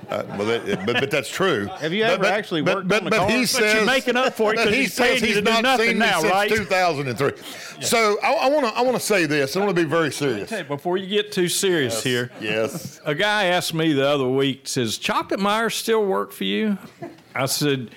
Uh, 0.09 0.23
well, 0.37 0.45
that, 0.45 0.85
but, 0.85 0.99
but 0.99 1.11
that's 1.11 1.29
true. 1.29 1.65
Have 1.79 1.93
you 1.93 2.03
ever 2.03 2.23
but- 2.23 2.31
actually 2.33 2.61
worked 2.61 2.87
but, 2.87 2.99
on 2.99 3.03
the 3.05 3.09
but 3.11 3.17
car? 3.19 3.29
he 3.29 3.41
But 3.41 3.49
says 3.49 3.73
you're 3.73 3.85
making 3.85 4.15
up 4.15 4.33
for 4.35 4.53
it 4.53 4.55
but 4.57 4.65
'cause 4.65 4.73
he 4.73 4.81
he's 4.81 4.93
says 4.93 5.07
paying 5.07 5.21
you 5.21 5.27
he's 5.27 5.35
to 5.37 5.41
do 5.41 5.51
not 5.51 5.63
nothing 5.63 5.87
seen 5.89 5.97
now, 5.97 6.17
me 6.17 6.21
since 6.21 6.31
right? 6.33 6.49
2003. 6.49 7.31
So 7.81 8.17
I 8.21 8.49
want 8.49 8.67
to 8.67 8.73
I 8.73 8.81
want 8.81 8.95
to 8.95 9.03
say 9.03 9.25
this. 9.25 9.55
I 9.55 9.59
want 9.59 9.75
to 9.75 9.83
be 9.83 9.87
very 9.89 10.11
serious. 10.11 10.49
Hey, 10.49 10.61
before 10.63 10.97
you 10.97 11.07
get 11.07 11.31
too 11.31 11.47
serious 11.49 12.01
here, 12.03 12.31
Yes. 12.39 13.01
a 13.05 13.13
guy 13.15 13.45
asked 13.45 13.73
me 13.73 13.93
the 13.93 14.07
other 14.07 14.27
week, 14.27 14.67
says, 14.67 14.97
Chocolate 14.97 15.39
Myers 15.39 15.75
still 15.75 16.05
work 16.05 16.31
for 16.31 16.43
you? 16.45 16.77
I 17.33 17.47
said, 17.47 17.89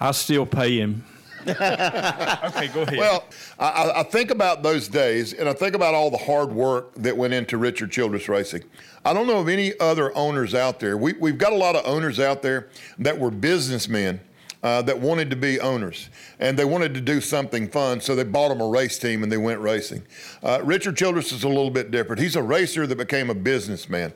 I 0.00 0.12
still 0.12 0.46
pay 0.46 0.78
him. 0.78 1.04
okay, 1.50 2.68
go 2.68 2.82
ahead. 2.82 2.98
Well, 2.98 3.24
I- 3.58 3.92
I, 3.96 4.02
think 4.02 4.30
about 4.30 4.62
those 4.62 4.88
days, 4.88 5.32
and 5.32 5.48
I 5.48 5.52
think 5.52 5.74
about 5.74 5.94
all 5.94 6.10
the 6.10 6.16
hard 6.16 6.50
work 6.50 6.94
that 6.94 7.16
went 7.16 7.34
into 7.34 7.56
Richard 7.56 7.90
Childress 7.92 8.28
Racing. 8.28 8.64
I 9.04 9.12
don't 9.12 9.26
know 9.26 9.38
of 9.38 9.48
any 9.48 9.78
other 9.78 10.16
owners 10.16 10.54
out 10.54 10.80
there. 10.80 10.96
We, 10.96 11.12
we've 11.14 11.38
got 11.38 11.52
a 11.52 11.56
lot 11.56 11.76
of 11.76 11.86
owners 11.86 12.18
out 12.18 12.42
there 12.42 12.68
that 12.98 13.18
were 13.18 13.30
businessmen. 13.30 14.20
Uh, 14.62 14.82
that 14.82 14.98
wanted 14.98 15.30
to 15.30 15.36
be 15.36 15.60
owners 15.60 16.08
and 16.40 16.58
they 16.58 16.64
wanted 16.64 16.92
to 16.92 17.00
do 17.00 17.20
something 17.20 17.68
fun, 17.68 18.00
so 18.00 18.16
they 18.16 18.24
bought 18.24 18.48
them 18.48 18.60
a 18.60 18.66
race 18.66 18.98
team 18.98 19.22
and 19.22 19.30
they 19.30 19.36
went 19.36 19.60
racing. 19.60 20.02
Uh, 20.42 20.60
Richard 20.64 20.96
Childress 20.96 21.30
is 21.30 21.44
a 21.44 21.48
little 21.48 21.70
bit 21.70 21.92
different. 21.92 22.20
He's 22.20 22.34
a 22.34 22.42
racer 22.42 22.84
that 22.86 22.96
became 22.96 23.30
a 23.30 23.34
businessman. 23.34 24.12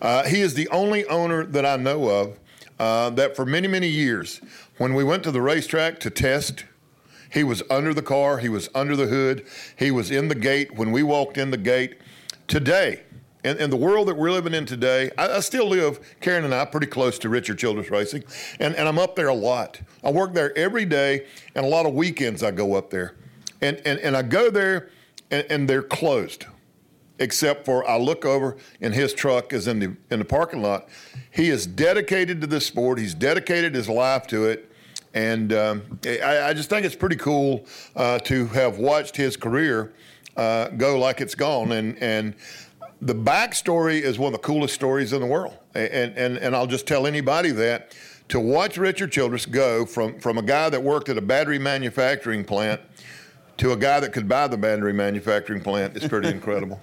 Uh, 0.00 0.22
he 0.24 0.40
is 0.40 0.54
the 0.54 0.68
only 0.68 1.04
owner 1.06 1.44
that 1.44 1.66
I 1.66 1.76
know 1.76 2.08
of 2.08 2.38
uh, 2.78 3.10
that 3.10 3.36
for 3.36 3.44
many, 3.44 3.68
many 3.68 3.88
years, 3.88 4.40
when 4.80 4.94
we 4.94 5.04
went 5.04 5.22
to 5.22 5.30
the 5.30 5.42
racetrack 5.42 6.00
to 6.00 6.08
test, 6.08 6.64
he 7.30 7.44
was 7.44 7.62
under 7.68 7.92
the 7.92 8.00
car, 8.00 8.38
he 8.38 8.48
was 8.48 8.70
under 8.74 8.96
the 8.96 9.08
hood, 9.08 9.44
he 9.76 9.90
was 9.90 10.10
in 10.10 10.28
the 10.28 10.34
gate 10.34 10.74
when 10.74 10.90
we 10.90 11.02
walked 11.02 11.36
in 11.36 11.50
the 11.50 11.58
gate. 11.58 11.98
Today, 12.46 13.02
in, 13.44 13.58
in 13.58 13.68
the 13.68 13.76
world 13.76 14.08
that 14.08 14.16
we're 14.16 14.30
living 14.30 14.54
in 14.54 14.64
today, 14.64 15.10
I, 15.18 15.36
I 15.36 15.40
still 15.40 15.68
live, 15.68 16.00
Karen 16.22 16.46
and 16.46 16.54
I, 16.54 16.64
pretty 16.64 16.86
close 16.86 17.18
to 17.18 17.28
Richard 17.28 17.58
Childress 17.58 17.90
Racing, 17.90 18.24
and, 18.58 18.74
and 18.74 18.88
I'm 18.88 18.98
up 18.98 19.16
there 19.16 19.28
a 19.28 19.34
lot. 19.34 19.78
I 20.02 20.10
work 20.10 20.32
there 20.32 20.56
every 20.56 20.86
day, 20.86 21.26
and 21.54 21.66
a 21.66 21.68
lot 21.68 21.84
of 21.84 21.92
weekends 21.92 22.42
I 22.42 22.50
go 22.50 22.72
up 22.72 22.88
there. 22.88 23.16
And, 23.60 23.82
and, 23.84 23.98
and 23.98 24.16
I 24.16 24.22
go 24.22 24.50
there, 24.50 24.88
and, 25.30 25.44
and 25.50 25.68
they're 25.68 25.82
closed 25.82 26.46
except 27.20 27.66
for 27.66 27.88
I 27.88 27.98
look 27.98 28.24
over 28.24 28.56
and 28.80 28.94
his 28.94 29.12
truck 29.12 29.52
is 29.52 29.68
in 29.68 29.78
the 29.78 29.94
in 30.10 30.18
the 30.18 30.24
parking 30.24 30.62
lot. 30.62 30.88
He 31.30 31.50
is 31.50 31.66
dedicated 31.66 32.40
to 32.40 32.46
this 32.46 32.66
sport. 32.66 32.98
He's 32.98 33.14
dedicated 33.14 33.74
his 33.74 33.88
life 33.88 34.26
to 34.28 34.46
it, 34.46 34.69
and 35.14 35.52
um, 35.52 35.98
I, 36.04 36.42
I 36.48 36.54
just 36.54 36.70
think 36.70 36.86
it's 36.86 36.94
pretty 36.94 37.16
cool 37.16 37.66
uh, 37.96 38.18
to 38.20 38.46
have 38.48 38.78
watched 38.78 39.16
his 39.16 39.36
career 39.36 39.92
uh, 40.36 40.68
go 40.68 40.98
like 40.98 41.20
it's 41.20 41.34
gone. 41.34 41.72
And 41.72 41.98
and 41.98 42.34
the 43.02 43.14
backstory 43.14 44.00
is 44.00 44.18
one 44.18 44.28
of 44.28 44.40
the 44.40 44.46
coolest 44.46 44.74
stories 44.74 45.12
in 45.12 45.20
the 45.20 45.26
world. 45.26 45.56
And 45.74 46.16
and 46.16 46.38
and 46.38 46.54
I'll 46.54 46.66
just 46.66 46.86
tell 46.86 47.06
anybody 47.06 47.50
that. 47.52 47.94
To 48.28 48.38
watch 48.38 48.78
Richard 48.78 49.10
Childress 49.10 49.44
go 49.44 49.84
from, 49.84 50.20
from 50.20 50.38
a 50.38 50.42
guy 50.42 50.70
that 50.70 50.80
worked 50.80 51.08
at 51.08 51.18
a 51.18 51.20
battery 51.20 51.58
manufacturing 51.58 52.44
plant 52.44 52.80
to 53.56 53.72
a 53.72 53.76
guy 53.76 53.98
that 53.98 54.12
could 54.12 54.28
buy 54.28 54.46
the 54.46 54.56
battery 54.56 54.92
manufacturing 54.92 55.60
plant 55.60 55.96
is 55.96 56.06
pretty 56.06 56.28
incredible. 56.30 56.80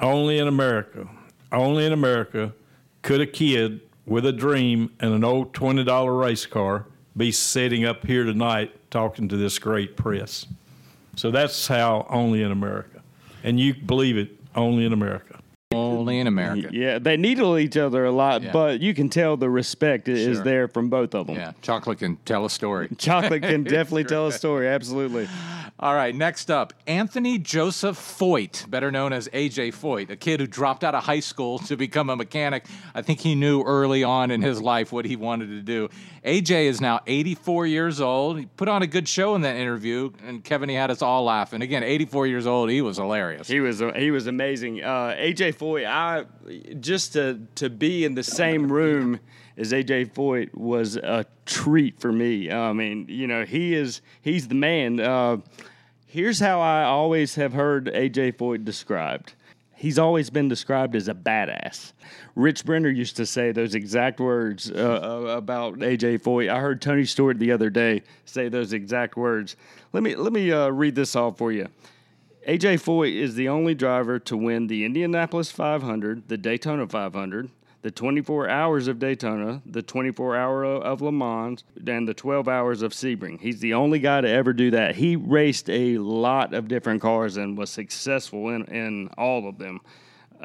Only 0.00 0.38
in 0.38 0.48
America, 0.48 1.06
only 1.52 1.84
in 1.84 1.92
America 1.92 2.54
could 3.02 3.20
a 3.20 3.26
kid 3.26 3.82
with 4.06 4.24
a 4.24 4.32
dream 4.32 4.90
and 4.98 5.12
an 5.12 5.24
old 5.24 5.52
$20 5.52 6.18
race 6.18 6.46
car 6.46 6.86
be 7.16 7.30
sitting 7.32 7.84
up 7.84 8.06
here 8.06 8.24
tonight 8.24 8.74
talking 8.90 9.28
to 9.28 9.36
this 9.36 9.58
great 9.58 9.96
press. 9.96 10.46
So 11.16 11.30
that's 11.30 11.66
how 11.68 12.06
only 12.08 12.42
in 12.42 12.52
America. 12.52 13.02
And 13.44 13.58
you 13.60 13.74
believe 13.74 14.16
it, 14.16 14.30
only 14.54 14.84
in 14.86 14.92
America. 14.92 15.38
Only 15.74 16.18
in 16.18 16.26
America. 16.26 16.68
Yeah, 16.70 16.98
they 16.98 17.16
needle 17.16 17.56
each 17.58 17.76
other 17.78 18.04
a 18.04 18.10
lot, 18.10 18.42
Yeah. 18.42 18.52
but 18.52 18.80
you 18.80 18.92
can 18.94 19.08
tell 19.08 19.36
the 19.38 19.48
respect 19.48 20.08
i- 20.08 20.12
is 20.12 20.42
there 20.42 20.68
from 20.68 20.90
both 20.90 21.14
of 21.14 21.26
them. 21.26 21.36
Yeah, 21.36 21.52
Chocolate 21.62 21.98
can 21.98 22.16
tell 22.26 22.44
a 22.44 22.50
story. 22.50 22.88
Chocolate 22.98 23.42
can 23.42 23.62
definitely 23.64 24.04
tell 24.04 24.26
a 24.26 24.32
story. 24.32 24.68
Absolutely. 24.68 25.28
All 25.82 25.96
right, 25.96 26.14
next 26.14 26.48
up, 26.48 26.72
Anthony 26.86 27.38
Joseph 27.38 27.98
Foyt, 27.98 28.70
better 28.70 28.92
known 28.92 29.12
as 29.12 29.26
AJ 29.30 29.74
Foyt, 29.74 30.10
a 30.10 30.16
kid 30.16 30.38
who 30.38 30.46
dropped 30.46 30.84
out 30.84 30.94
of 30.94 31.02
high 31.02 31.18
school 31.18 31.58
to 31.58 31.76
become 31.76 32.08
a 32.08 32.14
mechanic. 32.14 32.66
I 32.94 33.02
think 33.02 33.18
he 33.18 33.34
knew 33.34 33.64
early 33.64 34.04
on 34.04 34.30
in 34.30 34.42
his 34.42 34.62
life 34.62 34.92
what 34.92 35.06
he 35.06 35.16
wanted 35.16 35.48
to 35.48 35.60
do. 35.60 35.88
AJ 36.24 36.66
is 36.66 36.80
now 36.80 37.00
84 37.08 37.66
years 37.66 38.00
old. 38.00 38.38
He 38.38 38.46
put 38.46 38.68
on 38.68 38.82
a 38.82 38.86
good 38.86 39.08
show 39.08 39.34
in 39.34 39.40
that 39.40 39.56
interview, 39.56 40.12
and 40.24 40.44
Kevin, 40.44 40.68
he 40.68 40.76
had 40.76 40.92
us 40.92 41.02
all 41.02 41.24
laughing. 41.24 41.62
Again, 41.62 41.82
84 41.82 42.28
years 42.28 42.46
old, 42.46 42.70
he 42.70 42.80
was 42.80 42.98
hilarious. 42.98 43.48
He 43.48 43.58
was 43.58 43.82
he 43.96 44.12
was 44.12 44.28
amazing. 44.28 44.84
Uh, 44.84 45.16
AJ 45.18 45.56
Foyt, 45.56 45.88
I 45.88 46.26
just 46.78 47.14
to 47.14 47.40
to 47.56 47.68
be 47.68 48.04
in 48.04 48.14
the 48.14 48.22
same 48.22 48.70
room 48.70 49.18
as 49.56 49.72
AJ 49.72 50.12
Foyt 50.12 50.54
was 50.54 50.94
a 50.96 51.26
treat 51.44 52.00
for 52.00 52.12
me. 52.12 52.52
I 52.52 52.72
mean, 52.72 53.06
you 53.08 53.26
know, 53.26 53.44
he 53.44 53.74
is 53.74 54.00
he's 54.20 54.46
the 54.46 54.54
man. 54.54 55.00
Uh, 55.00 55.38
here's 56.12 56.40
how 56.40 56.60
I 56.60 56.84
always 56.84 57.36
have 57.36 57.54
heard 57.54 57.86
AJ 57.86 58.34
Foyt 58.34 58.66
described. 58.66 59.32
He's 59.74 59.98
always 59.98 60.28
been 60.28 60.46
described 60.46 60.94
as 60.94 61.08
a 61.08 61.14
badass. 61.14 61.92
Rich 62.36 62.66
Brenner 62.66 62.90
used 62.90 63.16
to 63.16 63.24
say 63.24 63.50
those 63.50 63.74
exact 63.74 64.20
words 64.20 64.70
uh, 64.70 64.74
uh, 65.02 65.30
about 65.30 65.78
AJ 65.78 66.20
Foyt. 66.20 66.50
I 66.50 66.60
heard 66.60 66.82
Tony 66.82 67.06
Stewart 67.06 67.38
the 67.38 67.50
other 67.50 67.70
day 67.70 68.02
say 68.26 68.50
those 68.50 68.74
exact 68.74 69.16
words. 69.16 69.56
Let 69.94 70.02
me 70.02 70.14
let 70.14 70.32
me 70.34 70.52
uh, 70.52 70.68
read 70.68 70.94
this 70.94 71.16
off 71.16 71.38
for 71.38 71.50
you. 71.50 71.68
AJ 72.46 72.82
Foyt 72.82 73.16
is 73.16 73.34
the 73.34 73.48
only 73.48 73.74
driver 73.74 74.18
to 74.18 74.36
win 74.36 74.66
the 74.66 74.84
Indianapolis 74.84 75.50
500, 75.50 76.28
the 76.28 76.36
Daytona 76.36 76.86
500, 76.86 77.48
the 77.82 77.90
24 77.90 78.48
hours 78.48 78.86
of 78.86 78.98
Daytona, 79.00 79.60
the 79.66 79.82
24 79.82 80.36
hour 80.36 80.64
of 80.64 81.02
Le 81.02 81.12
Mans, 81.12 81.64
and 81.84 82.06
the 82.06 82.14
12 82.14 82.48
hours 82.48 82.82
of 82.82 82.92
Sebring. 82.92 83.40
He's 83.40 83.58
the 83.58 83.74
only 83.74 83.98
guy 83.98 84.20
to 84.20 84.28
ever 84.28 84.52
do 84.52 84.70
that. 84.70 84.94
He 84.94 85.16
raced 85.16 85.68
a 85.68 85.98
lot 85.98 86.54
of 86.54 86.68
different 86.68 87.02
cars 87.02 87.36
and 87.36 87.58
was 87.58 87.70
successful 87.70 88.50
in, 88.50 88.64
in 88.66 89.08
all 89.18 89.48
of 89.48 89.58
them. 89.58 89.80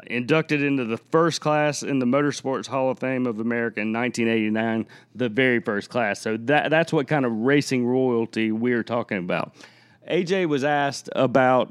Inducted 0.06 0.62
into 0.62 0.84
the 0.84 0.96
first 0.96 1.40
class 1.40 1.82
in 1.82 1.98
the 1.98 2.06
Motorsports 2.06 2.66
Hall 2.66 2.90
of 2.90 3.00
Fame 3.00 3.26
of 3.26 3.40
America 3.40 3.80
in 3.80 3.92
1989, 3.92 4.86
the 5.14 5.28
very 5.28 5.60
first 5.60 5.90
class. 5.90 6.20
So 6.20 6.36
that 6.42 6.70
that's 6.70 6.92
what 6.92 7.08
kind 7.08 7.24
of 7.24 7.32
racing 7.32 7.84
royalty 7.84 8.52
we're 8.52 8.84
talking 8.84 9.18
about. 9.18 9.54
AJ 10.08 10.48
was 10.48 10.64
asked 10.64 11.08
about 11.14 11.70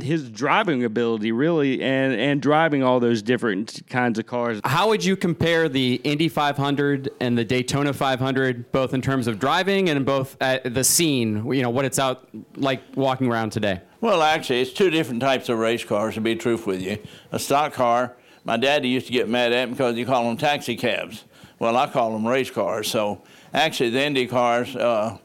his 0.00 0.30
driving 0.30 0.84
ability, 0.84 1.32
really, 1.32 1.82
and, 1.82 2.14
and 2.14 2.40
driving 2.40 2.82
all 2.82 3.00
those 3.00 3.22
different 3.22 3.82
kinds 3.88 4.18
of 4.18 4.26
cars. 4.26 4.60
How 4.64 4.88
would 4.88 5.04
you 5.04 5.16
compare 5.16 5.68
the 5.68 5.94
Indy 6.04 6.28
500 6.28 7.10
and 7.20 7.36
the 7.36 7.44
Daytona 7.44 7.92
500, 7.92 8.70
both 8.70 8.94
in 8.94 9.02
terms 9.02 9.26
of 9.26 9.38
driving 9.38 9.88
and 9.88 10.06
both 10.06 10.36
at 10.40 10.74
the 10.74 10.84
scene? 10.84 11.50
You 11.52 11.62
know 11.62 11.70
what 11.70 11.84
it's 11.84 11.98
out 11.98 12.28
like 12.56 12.82
walking 12.94 13.30
around 13.30 13.50
today. 13.50 13.80
Well, 14.00 14.22
actually, 14.22 14.60
it's 14.60 14.72
two 14.72 14.90
different 14.90 15.20
types 15.20 15.48
of 15.48 15.58
race 15.58 15.84
cars, 15.84 16.14
to 16.14 16.20
be 16.20 16.36
truthful 16.36 16.74
with 16.74 16.82
you. 16.82 16.98
A 17.32 17.38
stock 17.38 17.72
car, 17.72 18.16
my 18.44 18.56
daddy 18.56 18.88
used 18.88 19.06
to 19.06 19.12
get 19.12 19.28
mad 19.28 19.52
at 19.52 19.68
me 19.68 19.72
because 19.74 19.96
he 19.96 20.04
called 20.04 20.26
them 20.26 20.36
taxi 20.36 20.76
cabs. 20.76 21.24
Well, 21.58 21.76
I 21.76 21.88
call 21.88 22.12
them 22.12 22.26
race 22.26 22.50
cars. 22.50 22.88
So 22.88 23.22
actually, 23.52 23.90
the 23.90 24.04
Indy 24.04 24.28
cars, 24.28 24.76
uh, 24.76 25.18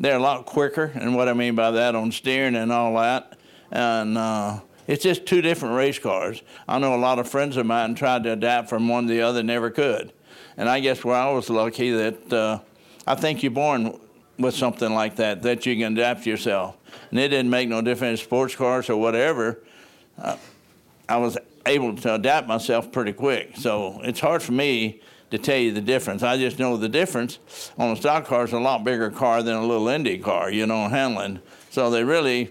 they're 0.00 0.16
a 0.16 0.20
lot 0.20 0.46
quicker, 0.46 0.90
and 0.94 1.14
what 1.14 1.28
I 1.28 1.34
mean 1.34 1.54
by 1.54 1.70
that 1.72 1.94
on 1.94 2.10
steering 2.10 2.56
and 2.56 2.72
all 2.72 2.94
that. 2.94 3.38
And 3.70 4.16
uh, 4.16 4.60
it's 4.86 5.04
just 5.04 5.26
two 5.26 5.42
different 5.42 5.76
race 5.76 5.98
cars. 5.98 6.42
I 6.66 6.78
know 6.78 6.94
a 6.94 6.96
lot 6.96 7.18
of 7.18 7.28
friends 7.28 7.56
of 7.58 7.66
mine 7.66 7.94
tried 7.94 8.24
to 8.24 8.32
adapt 8.32 8.70
from 8.70 8.88
one 8.88 9.06
to 9.06 9.12
the 9.12 9.20
other, 9.20 9.42
never 9.42 9.70
could. 9.70 10.12
And 10.56 10.68
I 10.68 10.80
guess 10.80 11.04
where 11.04 11.14
I 11.14 11.30
was 11.30 11.50
lucky 11.50 11.90
that 11.90 12.32
uh, 12.32 12.58
I 13.06 13.14
think 13.14 13.42
you're 13.42 13.52
born 13.52 14.00
with 14.38 14.54
something 14.56 14.92
like 14.92 15.16
that, 15.16 15.42
that 15.42 15.66
you 15.66 15.76
can 15.76 15.92
adapt 15.92 16.24
yourself. 16.24 16.76
And 17.10 17.20
it 17.20 17.28
didn't 17.28 17.50
make 17.50 17.68
no 17.68 17.82
difference, 17.82 18.22
sports 18.22 18.56
cars 18.56 18.88
or 18.88 18.96
whatever. 18.96 19.62
uh, 20.18 20.36
I 21.08 21.18
was 21.18 21.36
able 21.66 21.94
to 21.96 22.14
adapt 22.14 22.48
myself 22.48 22.90
pretty 22.90 23.12
quick. 23.12 23.56
So 23.56 24.00
it's 24.02 24.20
hard 24.20 24.42
for 24.42 24.52
me 24.52 25.00
to 25.30 25.38
tell 25.38 25.58
you 25.58 25.72
the 25.72 25.80
difference. 25.80 26.22
I 26.22 26.36
just 26.36 26.58
know 26.58 26.76
the 26.76 26.88
difference 26.88 27.38
on 27.78 27.90
a 27.90 27.96
stock 27.96 28.26
car 28.26 28.44
is 28.44 28.52
a 28.52 28.58
lot 28.58 28.84
bigger 28.84 29.10
car 29.10 29.42
than 29.42 29.54
a 29.54 29.64
little 29.64 29.88
Indy 29.88 30.18
car, 30.18 30.50
you 30.50 30.66
know, 30.66 30.88
handling. 30.88 31.40
So 31.70 31.90
they 31.90 32.04
really 32.04 32.50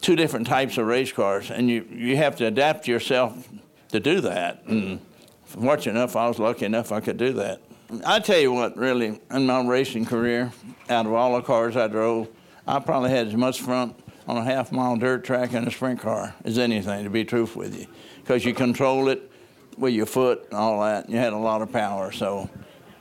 two 0.00 0.16
different 0.16 0.46
types 0.46 0.78
of 0.78 0.86
race 0.86 1.12
cars, 1.12 1.50
and 1.50 1.68
you 1.68 1.86
you 1.90 2.16
have 2.16 2.36
to 2.36 2.46
adapt 2.46 2.88
yourself 2.88 3.48
to 3.90 4.00
do 4.00 4.20
that. 4.22 4.64
And 4.66 5.00
fortunate 5.44 5.92
enough, 5.92 6.16
I 6.16 6.28
was 6.28 6.38
lucky 6.38 6.64
enough 6.64 6.92
I 6.92 7.00
could 7.00 7.16
do 7.16 7.32
that. 7.34 7.60
I 8.04 8.18
tell 8.18 8.38
you 8.38 8.52
what, 8.52 8.76
really, 8.76 9.20
in 9.30 9.46
my 9.46 9.64
racing 9.64 10.06
career, 10.06 10.52
out 10.90 11.06
of 11.06 11.12
all 11.12 11.36
the 11.36 11.42
cars 11.42 11.76
I 11.76 11.86
drove, 11.86 12.28
I 12.66 12.80
probably 12.80 13.10
had 13.10 13.28
as 13.28 13.36
much 13.36 13.60
fun 13.60 13.94
on 14.26 14.36
a 14.36 14.44
half 14.44 14.72
mile 14.72 14.96
dirt 14.96 15.24
track 15.24 15.52
in 15.52 15.68
a 15.68 15.70
sprint 15.70 16.00
car 16.00 16.34
as 16.44 16.58
anything, 16.58 17.04
to 17.04 17.10
be 17.10 17.24
truthful 17.24 17.62
with 17.62 17.78
you, 17.78 17.86
because 18.22 18.44
you 18.44 18.54
control 18.54 19.08
it 19.08 19.30
with 19.78 19.92
your 19.94 20.06
foot 20.06 20.44
and 20.50 20.54
all 20.58 20.80
that. 20.80 21.04
And 21.04 21.12
you 21.14 21.18
had 21.18 21.32
a 21.32 21.38
lot 21.38 21.62
of 21.62 21.72
power. 21.72 22.12
So 22.12 22.48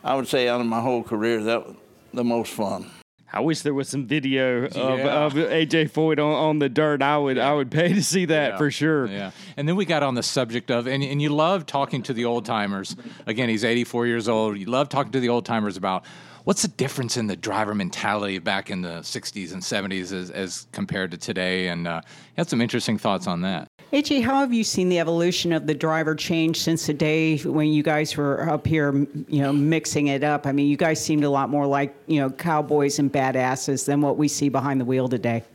I 0.04 0.16
would 0.16 0.28
say 0.28 0.48
out 0.48 0.62
of 0.62 0.68
my 0.68 0.82
whole 0.82 1.04
career, 1.04 1.44
that 1.44 1.66
was 1.68 1.76
the 2.14 2.24
most 2.24 2.52
fun. 2.54 2.90
I 3.34 3.42
wish 3.42 3.62
there 3.62 3.74
was 3.74 3.90
some 3.90 4.06
video 4.06 4.64
of, 4.66 4.76
Yeah. 4.76 5.26
of 5.26 5.34
AJ 5.34 5.90
Foyt 5.92 6.20
on, 6.20 6.34
on 6.34 6.60
the 6.60 6.70
dirt. 6.70 7.02
I 7.02 7.18
would 7.18 7.38
I 7.38 7.54
would 7.54 7.70
pay 7.70 7.92
to 7.92 8.02
see 8.04 8.26
that 8.26 8.52
Yeah. 8.52 8.58
for 8.58 8.72
sure. 8.72 9.08
Yeah. 9.08 9.32
And 9.58 9.68
then 9.68 9.76
we 9.76 9.84
got 9.84 10.04
on 10.04 10.16
the 10.16 10.24
subject 10.24 10.72
of, 10.72 10.88
and, 10.88 11.04
and 11.04 11.22
you 11.22 11.30
love 11.30 11.66
talking 11.66 12.02
to 12.04 12.14
the 12.14 12.24
old 12.26 12.46
timers. 12.46 12.96
Again, 13.26 13.50
he's 13.50 13.66
84 13.66 14.08
years 14.08 14.30
old. 14.30 14.58
You 14.58 14.68
love 14.68 14.88
talking 14.88 15.12
to 15.12 15.20
the 15.20 15.28
old 15.30 15.46
timers 15.46 15.76
about 15.76 16.06
what's 16.46 16.62
the 16.62 16.70
difference 16.70 17.18
in 17.18 17.28
the 17.28 17.36
driver 17.36 17.76
mentality 17.76 18.38
back 18.40 18.70
in 18.70 18.84
the 18.84 19.00
60s 19.02 19.52
and 19.52 19.62
70s 19.62 20.14
as, 20.14 20.30
as 20.32 20.68
compared 20.72 21.12
to 21.12 21.18
today. 21.18 21.68
And 21.68 21.88
uh, 21.88 22.02
he 22.06 22.34
had 22.38 22.48
some 22.48 22.62
interesting 22.62 22.98
thoughts 22.98 23.28
on 23.28 23.42
that. 23.42 23.68
AJ, 23.96 24.24
how 24.24 24.42
have 24.42 24.52
you 24.52 24.66
seen 24.66 24.90
the 24.90 25.00
evolution 25.00 25.54
of 25.54 25.68
the 25.68 25.74
driver 25.74 26.16
change 26.16 26.60
since 26.60 26.86
the 26.86 26.94
day 26.94 27.38
when 27.38 27.70
you 27.70 27.82
guys 27.82 28.18
were 28.18 28.50
up 28.50 28.68
here, 28.68 28.94
you 29.30 29.42
know, 29.42 29.54
mixing 29.54 30.08
it 30.08 30.22
up? 30.22 30.46
I 30.46 30.52
mean, 30.52 30.68
you 30.68 30.76
guys 30.76 31.02
seemed 31.02 31.24
a 31.24 31.30
lot 31.30 31.50
more 31.50 31.66
like, 31.66 31.96
you 32.06 32.20
know, 32.20 32.30
cowboys 32.30 33.00
and 33.00 33.10
badasses 33.10 33.86
than 33.86 34.02
what 34.02 34.18
we 34.18 34.28
see 34.28 34.50
behind 34.50 34.82
the 34.82 34.86
wheel 34.86 35.08
today. 35.08 35.46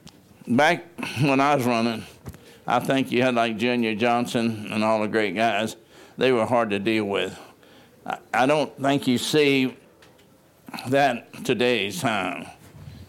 Back 0.48 0.86
when 1.20 1.38
I 1.38 1.54
was 1.54 1.66
running, 1.66 2.02
I 2.66 2.78
think 2.78 3.12
you 3.12 3.20
had 3.20 3.34
like 3.34 3.58
Junior 3.58 3.94
Johnson 3.94 4.68
and 4.70 4.82
all 4.82 5.02
the 5.02 5.08
great 5.08 5.34
guys. 5.34 5.76
They 6.16 6.32
were 6.32 6.46
hard 6.46 6.70
to 6.70 6.78
deal 6.78 7.04
with. 7.04 7.38
I, 8.06 8.16
I 8.32 8.46
don't 8.46 8.74
think 8.80 9.06
you 9.06 9.18
see 9.18 9.76
that 10.88 11.44
today's 11.44 12.00
time. 12.00 12.46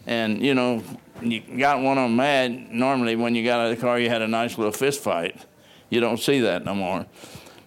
And, 0.06 0.44
you 0.44 0.52
know, 0.52 0.84
you 1.24 1.40
got 1.58 1.80
one 1.80 1.98
of 1.98 2.04
them 2.04 2.16
mad. 2.16 2.70
Normally, 2.72 3.16
when 3.16 3.34
you 3.34 3.44
got 3.44 3.60
out 3.60 3.70
of 3.70 3.76
the 3.76 3.80
car, 3.80 3.98
you 3.98 4.08
had 4.08 4.22
a 4.22 4.28
nice 4.28 4.58
little 4.58 4.72
fist 4.72 5.02
fight. 5.02 5.36
You 5.90 6.00
don't 6.00 6.18
see 6.18 6.40
that 6.40 6.64
no 6.64 6.74
more. 6.74 7.06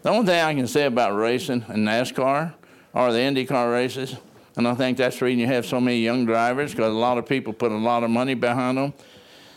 The 0.01 0.09
only 0.09 0.25
thing 0.25 0.41
I 0.41 0.53
can 0.53 0.67
say 0.67 0.85
about 0.85 1.15
racing 1.15 1.65
in 1.69 1.85
NASCAR 1.85 2.53
are 2.93 3.11
the 3.11 3.19
IndyCar 3.19 3.71
races. 3.71 4.15
And 4.57 4.67
I 4.67 4.73
think 4.73 4.97
that's 4.97 5.19
the 5.19 5.25
reason 5.25 5.39
you 5.39 5.47
have 5.47 5.65
so 5.65 5.81
many 5.81 5.99
young 5.99 6.25
drivers 6.25 6.71
because 6.71 6.91
a 6.91 6.97
lot 6.97 7.17
of 7.17 7.27
people 7.27 7.53
put 7.53 7.71
a 7.71 7.77
lot 7.77 8.03
of 8.03 8.09
money 8.09 8.33
behind 8.33 8.77
them. 8.77 8.93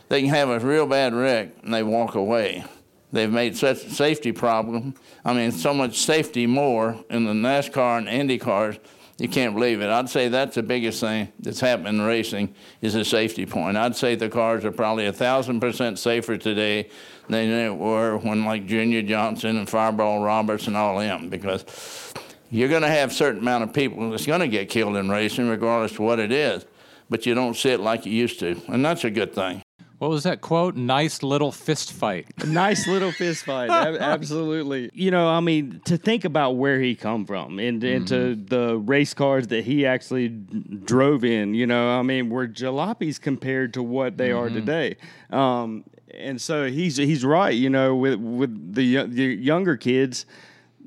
They 0.08 0.22
can 0.22 0.30
have 0.30 0.48
a 0.48 0.58
real 0.58 0.86
bad 0.86 1.14
wreck 1.14 1.50
and 1.62 1.72
they 1.72 1.82
walk 1.82 2.14
away. 2.14 2.64
They've 3.12 3.30
made 3.30 3.56
such 3.56 3.78
safety 3.88 4.32
problem. 4.32 4.94
I 5.24 5.32
mean, 5.32 5.52
so 5.52 5.72
much 5.72 5.98
safety 5.98 6.46
more 6.46 7.02
in 7.08 7.24
the 7.24 7.32
NASCAR 7.32 7.98
and 7.98 8.08
Indy 8.08 8.38
cars, 8.38 8.76
you 9.18 9.28
can't 9.28 9.54
believe 9.54 9.80
it. 9.80 9.90
I'd 9.90 10.08
say 10.08 10.28
that's 10.28 10.54
the 10.54 10.62
biggest 10.62 11.00
thing 11.00 11.32
that's 11.40 11.60
happened 11.60 11.88
in 11.88 12.00
racing 12.00 12.54
is 12.80 12.94
the 12.94 13.04
safety 13.04 13.46
point. 13.46 13.76
I'd 13.76 13.96
say 13.96 14.14
the 14.14 14.28
cars 14.28 14.64
are 14.64 14.70
probably 14.70 15.06
a 15.06 15.12
thousand 15.12 15.60
percent 15.60 15.98
safer 15.98 16.38
today 16.38 16.88
than 17.28 17.50
they 17.50 17.68
were 17.68 18.16
when 18.18 18.44
like 18.44 18.66
Junior 18.66 19.02
Johnson 19.02 19.56
and 19.56 19.68
Fireball 19.68 20.20
Roberts 20.20 20.68
and 20.68 20.76
all 20.76 20.98
them 20.98 21.28
because 21.28 22.14
you're 22.50 22.68
going 22.68 22.82
to 22.82 22.88
have 22.88 23.10
a 23.10 23.14
certain 23.14 23.40
amount 23.40 23.64
of 23.64 23.72
people 23.72 24.10
that's 24.10 24.24
going 24.24 24.40
to 24.40 24.48
get 24.48 24.68
killed 24.68 24.96
in 24.96 25.10
racing 25.10 25.48
regardless 25.48 25.92
of 25.92 25.98
what 25.98 26.20
it 26.20 26.30
is, 26.30 26.64
but 27.10 27.26
you 27.26 27.34
don't 27.34 27.56
see 27.56 27.70
it 27.70 27.80
like 27.80 28.06
you 28.06 28.12
used 28.12 28.38
to, 28.40 28.60
and 28.68 28.84
that's 28.84 29.04
a 29.04 29.10
good 29.10 29.34
thing. 29.34 29.62
What 29.98 30.10
was 30.10 30.22
that 30.22 30.40
quote? 30.40 30.76
Nice 30.76 31.24
little 31.24 31.50
fist 31.50 31.92
fight. 31.92 32.26
Nice 32.46 32.86
little 32.86 33.10
fist 33.10 33.44
fight. 33.44 33.68
Ab- 33.68 33.96
Absolutely. 34.00 34.90
You 34.94 35.10
know, 35.10 35.28
I 35.28 35.40
mean, 35.40 35.80
to 35.86 35.96
think 35.96 36.24
about 36.24 36.52
where 36.52 36.80
he 36.80 36.94
come 36.94 37.26
from 37.26 37.58
and 37.58 37.82
into 37.82 38.36
the 38.36 38.76
race 38.78 39.12
cars 39.12 39.48
that 39.48 39.64
he 39.64 39.84
actually 39.86 40.28
drove 40.28 41.24
in, 41.24 41.54
you 41.54 41.66
know, 41.66 41.98
I 41.98 42.02
mean, 42.02 42.30
were 42.30 42.46
jalopies 42.46 43.20
compared 43.20 43.74
to 43.74 43.82
what 43.82 44.16
they 44.18 44.30
are 44.30 44.48
today. 44.48 44.96
Um, 45.30 45.84
and 46.14 46.40
so 46.40 46.68
he's 46.70 46.96
he's 46.96 47.24
right, 47.24 47.54
you 47.54 47.68
know, 47.68 47.94
with 47.94 48.18
with 48.18 48.74
the, 48.74 49.04
the 49.04 49.24
younger 49.24 49.76
kids, 49.76 50.26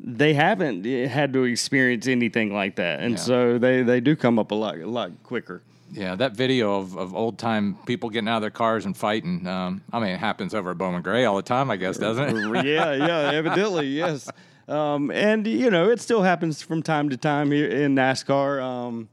they 0.03 0.33
haven't 0.33 0.83
had 0.85 1.31
to 1.33 1.43
experience 1.43 2.07
anything 2.07 2.53
like 2.53 2.75
that, 2.77 2.99
and 3.01 3.11
Yeah. 3.11 3.17
so 3.17 3.57
they, 3.57 3.83
they 3.83 3.99
do 3.99 4.15
come 4.15 4.39
up 4.39 4.51
a 4.51 4.55
lot 4.55 4.77
a 4.77 4.87
lot 4.87 5.11
quicker. 5.23 5.61
Yeah, 5.93 6.15
that 6.15 6.37
video 6.37 6.79
of, 6.79 6.97
of 6.97 7.13
old 7.13 7.37
time 7.37 7.77
people 7.85 8.09
getting 8.09 8.29
out 8.29 8.37
of 8.37 8.41
their 8.43 8.49
cars 8.49 8.85
and 8.85 8.95
fighting. 8.95 9.45
Um, 9.45 9.81
I 9.91 9.99
mean, 9.99 10.09
it 10.11 10.19
happens 10.19 10.55
over 10.55 10.71
at 10.71 10.77
Bowman 10.77 11.01
Gray 11.01 11.25
all 11.25 11.35
the 11.35 11.41
time, 11.41 11.69
I 11.69 11.75
guess, 11.75 11.97
doesn't 11.97 12.23
it? 12.55 12.65
yeah, 12.65 12.93
yeah, 12.93 13.31
evidently, 13.33 13.87
yes. 13.87 14.29
Um, 14.69 15.11
and 15.11 15.45
you 15.45 15.69
know, 15.69 15.89
it 15.89 15.99
still 15.99 16.21
happens 16.23 16.61
from 16.61 16.81
time 16.81 17.09
to 17.09 17.17
time 17.17 17.51
here 17.51 17.67
in 17.67 17.93
NASCAR. 17.95 18.63
Um, 18.63 19.09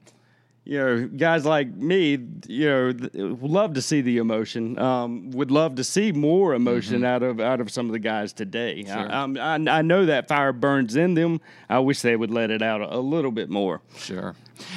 you 0.68 0.76
know, 0.76 1.09
guys 1.09 1.46
like 1.46 1.74
me, 1.74 2.18
you 2.46 2.68
know, 2.68 2.92
th- 2.92 3.11
love 3.14 3.72
to 3.72 3.81
see 3.81 4.02
the 4.02 4.18
emotion. 4.18 4.78
Um, 4.78 5.31
would 5.31 5.50
love 5.50 5.76
to 5.76 5.85
see 5.85 6.12
more 6.12 6.52
emotion 6.52 7.07
out 7.07 7.22
of 7.22 7.40
out 7.40 7.62
of 7.62 7.70
some 7.70 7.87
of 7.87 7.92
the 7.92 7.98
guys 7.98 8.35
today. 8.35 8.85
Sure. 8.85 9.11
I, 9.11 9.24
I, 9.24 9.54
I 9.54 9.83
know 9.83 10.04
that 10.04 10.28
fire 10.28 10.52
burns 10.52 10.94
in 10.94 11.14
them. 11.14 11.40
I 11.70 11.78
wish 11.78 12.02
they 12.02 12.16
would 12.16 12.31
let 12.31 12.50
it 12.50 12.61
out 12.61 12.83
a, 12.83 12.96
a 12.96 13.00
little 13.00 13.33
bit 13.33 13.48
more. 13.48 13.81
Sure. 13.96 14.35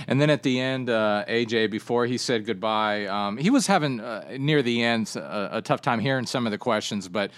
And 0.08 0.22
then 0.22 0.30
at 0.30 0.44
the 0.44 0.62
end, 0.62 0.90
uh, 0.90 1.26
AJ, 1.28 1.70
before 1.72 2.06
he 2.06 2.18
said 2.18 2.46
goodbye, 2.46 3.08
um, 3.08 3.36
he 3.36 3.50
was 3.50 3.68
having 3.68 4.00
uh, 4.00 4.38
near 4.40 4.62
the 4.62 4.82
end 4.84 5.14
a, 5.18 5.58
a 5.58 5.62
tough 5.62 5.82
time 5.82 6.00
hearing 6.00 6.26
some 6.26 6.48
of 6.48 6.52
the 6.52 6.58
questions, 6.58 7.10
but 7.10 7.32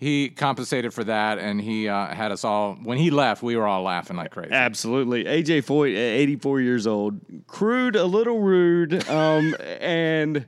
he 0.00 0.30
compensated 0.30 0.92
for 0.94 1.04
that, 1.04 1.38
and 1.38 1.60
he 1.60 1.86
uh, 1.86 2.06
had 2.14 2.32
us 2.32 2.42
all. 2.42 2.74
When 2.82 2.96
he 2.98 3.10
left, 3.10 3.42
we 3.42 3.54
were 3.54 3.66
all 3.66 3.82
laughing 3.82 4.16
like 4.16 4.30
crazy. 4.30 4.50
Absolutely. 4.50 5.24
AJ 5.24 5.58
Foyt, 5.66 5.94
84 5.94 6.60
years 6.62 6.86
old, 6.86 7.20
crude, 7.46 7.94
a 7.96 8.04
little 8.06 8.40
rude, 8.40 9.06
um, 9.10 9.54
and 9.80 10.46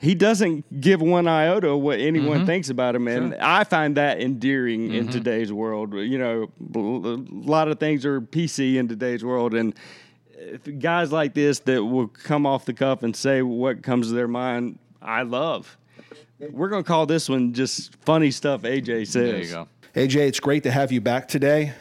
he 0.00 0.14
doesn't 0.14 0.80
give 0.80 1.02
one 1.02 1.28
iota 1.28 1.76
what 1.76 1.98
anyone 2.00 2.40
Mhm. 2.40 2.46
thinks 2.46 2.70
about 2.70 2.94
him. 2.94 3.06
And 3.06 3.34
I 3.36 3.64
find 3.64 3.94
that 3.98 4.20
endearing 4.20 4.92
in 4.92 5.08
Mhm. 5.08 5.12
today's 5.12 5.52
world. 5.52 5.92
You 5.94 6.18
know, 6.18 6.50
a 6.74 7.18
lot 7.46 7.68
of 7.68 7.78
things 7.78 8.04
are 8.06 8.20
PC 8.22 8.78
in 8.78 8.88
today's 8.88 9.22
world. 9.22 9.52
And 9.54 9.74
guys 10.78 11.12
like 11.12 11.34
this 11.34 11.58
that 11.60 11.84
will 11.84 12.08
come 12.08 12.44
off 12.46 12.64
the 12.64 12.72
cuff 12.74 13.02
and 13.02 13.14
say 13.14 13.42
what 13.42 13.82
comes 13.82 14.08
to 14.08 14.14
their 14.14 14.28
mind, 14.28 14.78
I 15.00 15.22
love. 15.22 15.76
We're 16.38 16.68
going 16.68 16.82
to 16.82 16.86
call 16.86 17.06
this 17.06 17.28
one 17.28 17.52
just 17.52 17.94
funny 18.04 18.30
stuff 18.30 18.62
AJ 18.62 19.06
says. 19.06 19.12
There 19.12 19.38
you 19.38 19.50
go. 19.50 19.68
AJ, 19.94 20.16
it's 20.28 20.40
great 20.40 20.64
to 20.64 20.70
have 20.70 20.90
you 20.90 21.00
back 21.00 21.28
today. 21.28 21.72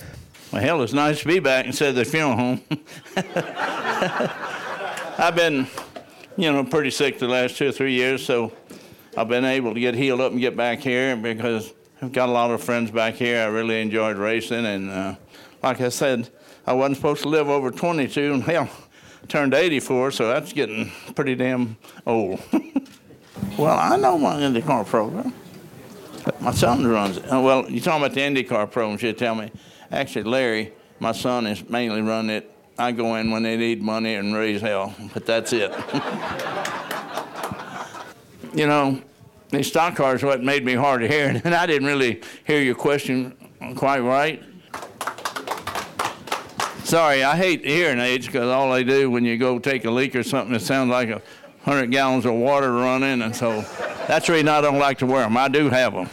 Well, 0.51 0.61
hell, 0.61 0.83
it's 0.83 0.93
nice 0.93 1.21
to 1.21 1.27
be 1.27 1.39
back 1.39 1.65
instead 1.65 1.89
of 1.89 1.95
the 1.95 2.05
funeral 2.05 2.35
home. 2.35 2.61
I've 5.17 5.35
been, 5.35 5.67
you 6.37 6.51
know, 6.51 6.63
pretty 6.63 6.91
sick 6.91 7.17
the 7.17 7.27
last 7.27 7.57
two 7.57 7.69
or 7.69 7.71
three 7.71 7.93
years, 7.93 8.23
so 8.23 8.53
I've 9.17 9.27
been 9.27 9.45
able 9.45 9.73
to 9.73 9.79
get 9.79 9.95
healed 9.95 10.21
up 10.21 10.31
and 10.31 10.39
get 10.39 10.55
back 10.55 10.79
here 10.79 11.15
because 11.15 11.73
I've 12.03 12.11
got 12.11 12.29
a 12.29 12.31
lot 12.31 12.51
of 12.51 12.63
friends 12.63 12.91
back 12.91 13.15
here. 13.15 13.41
I 13.41 13.45
really 13.45 13.81
enjoyed 13.81 14.17
racing, 14.17 14.65
and 14.65 14.91
uh, 14.91 15.15
like 15.63 15.81
I 15.81 15.89
said, 15.89 16.29
I 16.67 16.73
wasn't 16.73 16.97
supposed 16.97 17.23
to 17.23 17.29
live 17.29 17.49
over 17.49 17.71
22, 17.71 18.33
and 18.33 18.43
hell, 18.43 18.69
I 19.23 19.25
turned 19.25 19.55
84, 19.55 20.11
so 20.11 20.27
that's 20.27 20.53
getting 20.53 20.91
pretty 21.15 21.33
damn 21.33 21.77
old. 22.05 22.39
well, 23.57 23.77
I 23.77 23.97
know 23.97 24.17
my 24.17 24.35
IndyCar 24.35 24.85
program. 24.85 25.33
My 26.39 26.51
son 26.51 26.87
runs 26.87 27.17
it. 27.17 27.25
Well, 27.25 27.69
you're 27.69 27.83
talking 27.83 28.03
about 28.03 28.15
the 28.15 28.21
IndyCar 28.21 28.71
program, 28.71 28.97
should 28.97 29.17
tell 29.17 29.35
me. 29.35 29.51
Actually, 29.91 30.23
Larry, 30.23 30.73
my 30.99 31.11
son, 31.11 31.45
is 31.47 31.67
mainly 31.69 32.01
running 32.01 32.37
it. 32.37 32.49
I 32.77 32.91
go 32.91 33.15
in 33.15 33.29
when 33.29 33.43
they 33.43 33.55
need 33.55 33.81
money 33.81 34.15
and 34.15 34.33
raise 34.33 34.61
hell, 34.61 34.95
but 35.13 35.25
that's 35.25 35.53
it. 35.53 35.71
you 38.55 38.65
know, 38.65 39.01
these 39.49 39.67
stock 39.67 39.95
cars 39.95 40.23
are 40.23 40.27
what 40.27 40.43
made 40.43 40.65
me 40.65 40.73
hard 40.73 41.01
to 41.01 41.07
hear, 41.07 41.29
and 41.43 41.53
I 41.53 41.67
didn't 41.67 41.87
really 41.87 42.21
hear 42.45 42.61
your 42.61 42.75
question 42.75 43.35
quite 43.75 43.99
right. 43.99 44.41
Sorry, 46.83 47.23
I 47.23 47.37
hate 47.37 47.65
hearing 47.65 47.99
aids 47.99 48.25
because 48.25 48.49
all 48.49 48.71
they 48.71 48.83
do 48.83 49.09
when 49.09 49.23
you 49.23 49.37
go 49.37 49.57
take 49.59 49.85
a 49.85 49.91
leak 49.91 50.15
or 50.15 50.23
something, 50.23 50.55
it 50.55 50.61
sounds 50.61 50.89
like 50.89 51.09
a 51.09 51.21
hundred 51.63 51.91
gallons 51.91 52.25
of 52.25 52.33
water 52.33 52.71
running, 52.71 53.21
and 53.21 53.35
so 53.35 53.61
that's 54.07 54.27
the 54.27 54.33
reason 54.33 54.47
I 54.49 54.61
don't 54.61 54.79
like 54.79 54.97
to 54.99 55.05
wear 55.05 55.23
them. 55.23 55.37
I 55.37 55.47
do 55.47 55.69
have 55.69 55.93
them. 55.93 56.09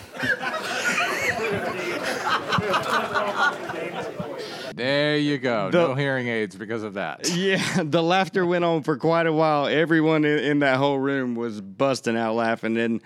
There 4.74 5.18
you 5.18 5.36
go. 5.38 5.70
The- 5.70 5.88
no 5.88 5.94
hearing 5.94 6.28
aids 6.28 6.56
because 6.56 6.82
of 6.82 6.94
that. 6.94 7.28
Yeah, 7.40 7.82
the 7.82 8.02
laughter 8.02 8.46
went 8.46 8.64
on 8.64 8.82
for 8.82 8.96
quite 8.96 9.26
a 9.26 9.32
while. 9.32 9.66
Everyone 9.66 10.24
in, 10.24 10.38
in 10.38 10.58
that 10.60 10.76
whole 10.78 10.98
room 10.98 11.34
was 11.34 11.60
busting 11.60 12.16
out 12.16 12.34
laughing, 12.34 12.76
and 12.78 13.02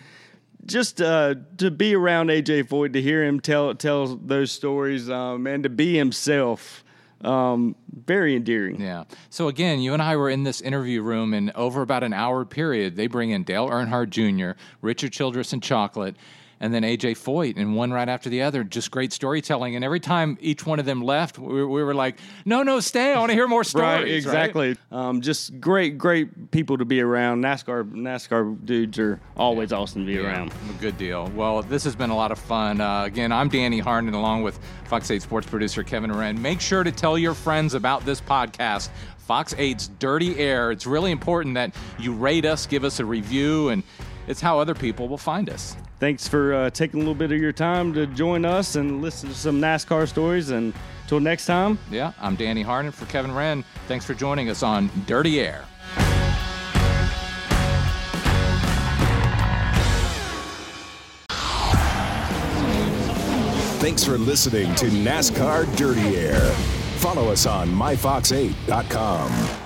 just 0.66 1.00
uh, 1.00 1.34
to 1.58 1.70
be 1.70 1.94
around 1.94 2.28
AJ 2.28 2.64
Foyt, 2.68 2.92
to 2.92 3.02
hear 3.02 3.24
him 3.24 3.40
tell 3.40 3.74
tell 3.74 4.06
those 4.16 4.52
stories, 4.52 5.08
um, 5.10 5.46
and 5.46 5.62
to 5.64 5.68
be 5.68 5.96
himself, 5.96 6.83
um, 7.24 7.74
very 8.04 8.36
endearing. 8.36 8.80
Yeah. 8.80 9.04
So 9.30 9.48
again, 9.48 9.80
you 9.80 9.92
and 9.92 10.02
I 10.02 10.16
were 10.16 10.30
in 10.30 10.44
this 10.44 10.60
interview 10.60 11.02
room, 11.02 11.34
and 11.34 11.50
over 11.52 11.82
about 11.82 12.02
an 12.02 12.12
hour 12.12 12.44
period, 12.44 12.96
they 12.96 13.06
bring 13.06 13.30
in 13.30 13.44
Dale 13.44 13.68
Earnhardt 13.68 14.10
Jr., 14.10 14.58
Richard 14.82 15.12
Childress, 15.12 15.52
and 15.52 15.62
Chocolate 15.62 16.16
and 16.60 16.72
then 16.72 16.82
AJ 16.82 17.12
Foyt, 17.12 17.56
and 17.56 17.76
one 17.76 17.92
right 17.92 18.08
after 18.08 18.28
the 18.28 18.42
other. 18.42 18.64
Just 18.64 18.90
great 18.90 19.12
storytelling. 19.12 19.74
And 19.76 19.84
every 19.84 20.00
time 20.00 20.38
each 20.40 20.66
one 20.66 20.78
of 20.78 20.86
them 20.86 21.02
left, 21.02 21.38
we, 21.38 21.64
we 21.64 21.82
were 21.82 21.94
like, 21.94 22.18
"No, 22.44 22.62
no, 22.62 22.80
stay! 22.80 23.12
I 23.12 23.18
want 23.18 23.30
to 23.30 23.34
hear 23.34 23.48
more 23.48 23.64
stories." 23.64 24.02
right, 24.02 24.08
exactly. 24.08 24.68
Right? 24.68 24.78
Um, 24.92 25.20
just 25.20 25.60
great, 25.60 25.98
great 25.98 26.50
people 26.50 26.78
to 26.78 26.84
be 26.84 27.00
around. 27.00 27.42
NASCAR, 27.42 27.90
NASCAR 27.90 28.64
dudes 28.64 28.98
are 28.98 29.20
always 29.36 29.70
yeah. 29.70 29.78
awesome 29.78 30.02
to 30.02 30.06
be 30.06 30.20
yeah, 30.20 30.26
around. 30.26 30.52
Good 30.80 30.98
deal. 30.98 31.30
Well, 31.34 31.62
this 31.62 31.84
has 31.84 31.96
been 31.96 32.10
a 32.10 32.16
lot 32.16 32.32
of 32.32 32.38
fun. 32.38 32.80
Uh, 32.80 33.04
again, 33.04 33.32
I'm 33.32 33.48
Danny 33.48 33.80
Harnden, 33.80 34.14
along 34.14 34.42
with 34.42 34.58
Fox 34.84 35.10
8 35.10 35.22
sports 35.22 35.46
producer 35.46 35.82
Kevin 35.82 36.12
Wren. 36.12 36.40
Make 36.40 36.60
sure 36.60 36.84
to 36.84 36.92
tell 36.92 37.18
your 37.18 37.34
friends 37.34 37.74
about 37.74 38.04
this 38.04 38.20
podcast. 38.20 38.90
Fox 39.18 39.54
8's 39.54 39.88
Dirty 39.98 40.38
Air. 40.38 40.70
It's 40.70 40.86
really 40.86 41.10
important 41.10 41.54
that 41.54 41.74
you 41.98 42.12
rate 42.12 42.44
us, 42.44 42.66
give 42.66 42.84
us 42.84 43.00
a 43.00 43.04
review, 43.04 43.70
and 43.70 43.82
it's 44.26 44.40
how 44.40 44.58
other 44.58 44.74
people 44.74 45.08
will 45.08 45.18
find 45.18 45.50
us. 45.50 45.76
Thanks 46.00 46.26
for 46.28 46.54
uh, 46.54 46.70
taking 46.70 47.00
a 47.00 47.02
little 47.02 47.14
bit 47.14 47.32
of 47.32 47.40
your 47.40 47.52
time 47.52 47.92
to 47.94 48.06
join 48.06 48.44
us 48.44 48.76
and 48.76 49.00
listen 49.00 49.28
to 49.30 49.34
some 49.34 49.60
NASCAR 49.60 50.08
stories. 50.08 50.50
And 50.50 50.74
until 51.04 51.20
next 51.20 51.46
time. 51.46 51.78
Yeah, 51.90 52.12
I'm 52.20 52.34
Danny 52.34 52.64
Harnden 52.64 52.92
for 52.92 53.06
Kevin 53.06 53.32
Wren. 53.32 53.64
Thanks 53.88 54.04
for 54.04 54.14
joining 54.14 54.48
us 54.48 54.62
on 54.62 54.90
Dirty 55.06 55.40
Air. 55.40 55.64
Thanks 63.80 64.02
for 64.02 64.16
listening 64.16 64.74
to 64.76 64.86
NASCAR 64.86 65.76
Dirty 65.76 66.16
Air. 66.16 66.40
Follow 67.00 67.30
us 67.30 67.44
on 67.44 67.68
myfox8.com. 67.68 69.63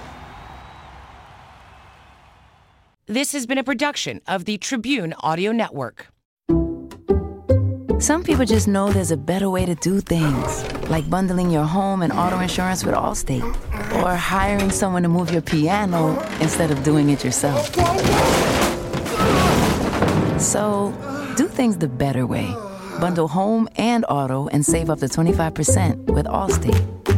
This 3.11 3.33
has 3.33 3.47
been 3.47 3.57
a 3.57 3.64
production 3.64 4.21
of 4.29 4.44
the 4.44 4.59
Tribune 4.59 5.14
Audio 5.21 5.51
Network. 5.51 6.09
Some 7.99 8.23
people 8.23 8.44
just 8.44 8.68
know 8.68 8.92
there's 8.92 9.11
a 9.11 9.16
better 9.16 9.49
way 9.49 9.64
to 9.64 9.75
do 9.77 10.01
things, 10.01 10.90
like 10.90 11.09
bundling 11.09 11.51
your 11.51 11.64
home 11.64 12.03
and 12.03 12.12
auto 12.12 12.38
insurance 12.38 12.85
with 12.85 12.94
Allstate, 12.94 13.42
or 14.03 14.14
hiring 14.14 14.71
someone 14.71 15.05
to 15.05 15.09
move 15.09 15.33
your 15.33 15.40
piano 15.40 16.21
instead 16.42 16.71
of 16.71 16.83
doing 16.83 17.09
it 17.09 17.25
yourself. 17.25 17.75
So, 20.38 20.92
do 21.35 21.49
things 21.49 21.79
the 21.79 21.88
better 21.88 22.27
way. 22.27 22.55
Bundle 23.01 23.29
home 23.29 23.71
and 23.77 24.05
auto 24.11 24.49
and 24.49 24.62
save 24.66 24.90
up 24.90 24.99
to 24.99 25.07
25% 25.07 26.12
with 26.12 26.27
Allstate. 26.27 27.17